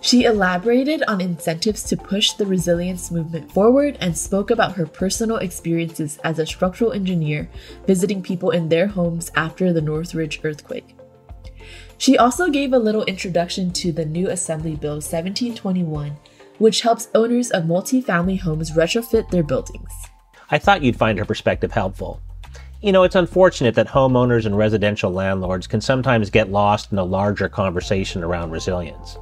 She 0.00 0.26
elaborated 0.26 1.02
on 1.08 1.20
incentives 1.20 1.82
to 1.82 1.96
push 1.96 2.30
the 2.30 2.46
resilience 2.46 3.10
movement 3.10 3.50
forward 3.50 3.98
and 4.00 4.16
spoke 4.16 4.52
about 4.52 4.76
her 4.76 4.86
personal 4.86 5.38
experiences 5.38 6.20
as 6.22 6.38
a 6.38 6.46
structural 6.46 6.92
engineer 6.92 7.50
visiting 7.84 8.22
people 8.22 8.50
in 8.50 8.68
their 8.68 8.86
homes 8.86 9.32
after 9.34 9.72
the 9.72 9.80
Northridge 9.80 10.38
earthquake. 10.44 10.94
She 11.98 12.16
also 12.16 12.48
gave 12.48 12.72
a 12.72 12.78
little 12.78 13.04
introduction 13.06 13.72
to 13.72 13.90
the 13.90 14.06
new 14.06 14.28
Assembly 14.28 14.76
Bill 14.76 15.00
1721, 15.00 16.16
which 16.58 16.82
helps 16.82 17.08
owners 17.12 17.50
of 17.50 17.64
multifamily 17.64 18.38
homes 18.38 18.70
retrofit 18.70 19.30
their 19.30 19.42
buildings. 19.42 19.90
I 20.52 20.58
thought 20.58 20.84
you'd 20.84 20.94
find 20.94 21.18
her 21.18 21.24
perspective 21.24 21.72
helpful. 21.72 22.22
You 22.82 22.92
know, 22.92 23.04
it's 23.04 23.14
unfortunate 23.14 23.74
that 23.76 23.88
homeowners 23.88 24.44
and 24.44 24.56
residential 24.56 25.10
landlords 25.10 25.66
can 25.66 25.80
sometimes 25.80 26.28
get 26.28 26.50
lost 26.50 26.92
in 26.92 26.98
a 26.98 27.04
larger 27.04 27.48
conversation 27.48 28.22
around 28.22 28.50
resilience. 28.50 29.16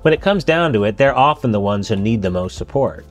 When 0.00 0.14
it 0.14 0.22
comes 0.22 0.42
down 0.42 0.72
to 0.72 0.84
it, 0.84 0.96
they're 0.96 1.16
often 1.16 1.52
the 1.52 1.60
ones 1.60 1.88
who 1.88 1.96
need 1.96 2.22
the 2.22 2.30
most 2.30 2.56
support. 2.56 3.04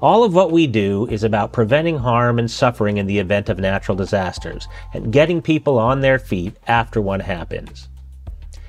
All 0.00 0.22
of 0.22 0.34
what 0.34 0.52
we 0.52 0.66
do 0.66 1.06
is 1.06 1.24
about 1.24 1.52
preventing 1.52 1.96
harm 1.96 2.38
and 2.38 2.50
suffering 2.50 2.98
in 2.98 3.06
the 3.06 3.18
event 3.18 3.48
of 3.48 3.58
natural 3.58 3.96
disasters 3.96 4.68
and 4.92 5.12
getting 5.12 5.40
people 5.40 5.78
on 5.78 6.00
their 6.00 6.18
feet 6.18 6.54
after 6.66 7.00
one 7.00 7.20
happens. 7.20 7.88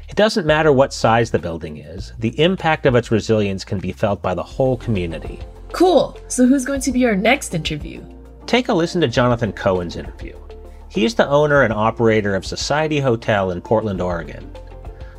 It 0.08 0.15
doesn't 0.15 0.47
matter 0.47 0.71
what 0.71 0.93
size 0.93 1.30
the 1.30 1.39
building 1.39 1.78
is, 1.78 2.13
the 2.19 2.39
impact 2.39 2.86
of 2.86 2.95
its 2.95 3.12
resilience 3.12 3.65
can 3.65 3.80
be 3.80 3.91
felt 3.91 4.21
by 4.21 4.34
the 4.34 4.43
whole 4.43 4.78
community. 4.78 5.39
Cool! 5.73 6.17
So, 6.30 6.47
who's 6.47 6.63
going 6.63 6.82
to 6.82 6.91
be 6.93 7.06
our 7.06 7.17
next 7.17 7.54
interview? 7.54 8.01
Take 8.47 8.69
a 8.69 8.73
listen 8.73 9.01
to 9.01 9.08
Jonathan 9.08 9.51
Cohen's 9.51 9.95
interview. 9.95 10.38
He's 10.88 11.15
the 11.15 11.27
owner 11.27 11.63
and 11.63 11.73
operator 11.73 12.36
of 12.36 12.45
Society 12.45 12.99
Hotel 12.99 13.49
in 13.49 13.60
Portland, 13.60 13.99
Oregon. 13.99 14.49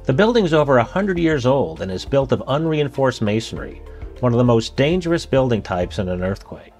The 0.05 0.13
building's 0.13 0.53
over 0.53 0.77
100 0.77 1.19
years 1.19 1.45
old 1.45 1.83
and 1.83 1.91
is 1.91 2.05
built 2.05 2.31
of 2.31 2.43
unreinforced 2.47 3.21
masonry, 3.21 3.83
one 4.21 4.33
of 4.33 4.39
the 4.39 4.45
most 4.45 4.77
dangerous 4.77 5.27
building 5.27 5.61
types 5.61 5.99
in 5.99 6.09
an 6.09 6.23
earthquake. 6.23 6.73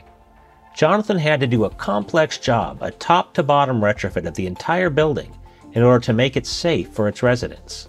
Jonathan 0.77 1.19
had 1.19 1.41
to 1.41 1.49
do 1.49 1.65
a 1.65 1.71
complex 1.71 2.39
job, 2.39 2.79
a 2.81 2.93
top 2.93 3.35
to 3.35 3.43
bottom 3.43 3.81
retrofit 3.81 4.27
of 4.27 4.35
the 4.35 4.47
entire 4.47 4.89
building, 4.89 5.37
in 5.73 5.83
order 5.83 6.05
to 6.05 6.13
make 6.13 6.37
it 6.37 6.47
safe 6.47 6.89
for 6.91 7.09
its 7.09 7.25
residents. 7.25 7.89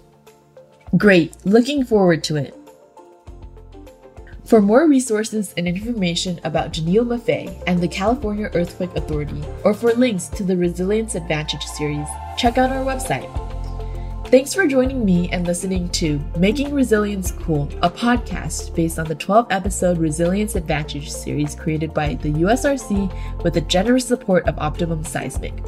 Great, 0.97 1.35
looking 1.45 1.85
forward 1.85 2.23
to 2.23 2.37
it. 2.37 2.55
For 4.47 4.61
more 4.61 4.87
resources 4.87 5.53
and 5.57 5.67
information 5.67 6.39
about 6.45 6.71
Janiele 6.71 7.03
Maffei 7.03 7.61
and 7.67 7.81
the 7.81 7.87
California 7.89 8.49
Earthquake 8.53 8.95
Authority, 8.95 9.43
or 9.65 9.73
for 9.73 9.91
links 9.91 10.27
to 10.29 10.43
the 10.45 10.55
Resilience 10.55 11.15
Advantage 11.15 11.65
series, 11.65 12.07
check 12.37 12.57
out 12.57 12.69
our 12.69 12.85
website. 12.85 13.27
Thanks 14.29 14.53
for 14.53 14.65
joining 14.65 15.03
me 15.03 15.29
and 15.33 15.45
listening 15.45 15.89
to 15.89 16.21
Making 16.37 16.73
Resilience 16.73 17.31
Cool, 17.31 17.69
a 17.81 17.89
podcast 17.89 18.73
based 18.73 18.99
on 18.99 19.05
the 19.07 19.15
12 19.15 19.47
episode 19.49 19.97
Resilience 19.97 20.55
Advantage 20.55 21.11
series 21.11 21.53
created 21.53 21.93
by 21.93 22.13
the 22.13 22.31
USRC 22.31 23.43
with 23.43 23.53
the 23.53 23.61
generous 23.61 24.05
support 24.05 24.47
of 24.47 24.57
Optimum 24.59 25.03
Seismic. 25.03 25.61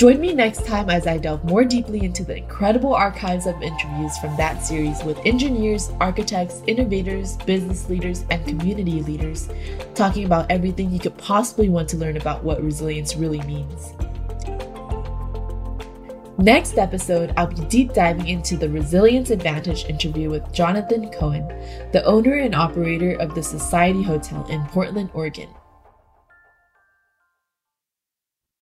Join 0.00 0.18
me 0.18 0.32
next 0.32 0.64
time 0.64 0.88
as 0.88 1.06
I 1.06 1.18
delve 1.18 1.44
more 1.44 1.62
deeply 1.62 2.04
into 2.06 2.24
the 2.24 2.34
incredible 2.34 2.94
archives 2.94 3.44
of 3.44 3.60
interviews 3.60 4.16
from 4.16 4.34
that 4.38 4.64
series 4.64 5.04
with 5.04 5.18
engineers, 5.26 5.90
architects, 6.00 6.62
innovators, 6.66 7.36
business 7.36 7.86
leaders, 7.90 8.24
and 8.30 8.42
community 8.46 9.02
leaders, 9.02 9.50
talking 9.94 10.24
about 10.24 10.50
everything 10.50 10.90
you 10.90 10.98
could 10.98 11.18
possibly 11.18 11.68
want 11.68 11.86
to 11.90 11.98
learn 11.98 12.16
about 12.16 12.42
what 12.42 12.62
resilience 12.62 13.14
really 13.14 13.42
means. 13.42 13.92
Next 16.38 16.78
episode, 16.78 17.34
I'll 17.36 17.48
be 17.48 17.62
deep 17.66 17.92
diving 17.92 18.26
into 18.26 18.56
the 18.56 18.70
Resilience 18.70 19.28
Advantage 19.28 19.84
interview 19.84 20.30
with 20.30 20.50
Jonathan 20.50 21.10
Cohen, 21.10 21.46
the 21.92 22.02
owner 22.06 22.36
and 22.36 22.54
operator 22.54 23.20
of 23.20 23.34
the 23.34 23.42
Society 23.42 24.02
Hotel 24.02 24.46
in 24.46 24.64
Portland, 24.68 25.10
Oregon. 25.12 25.50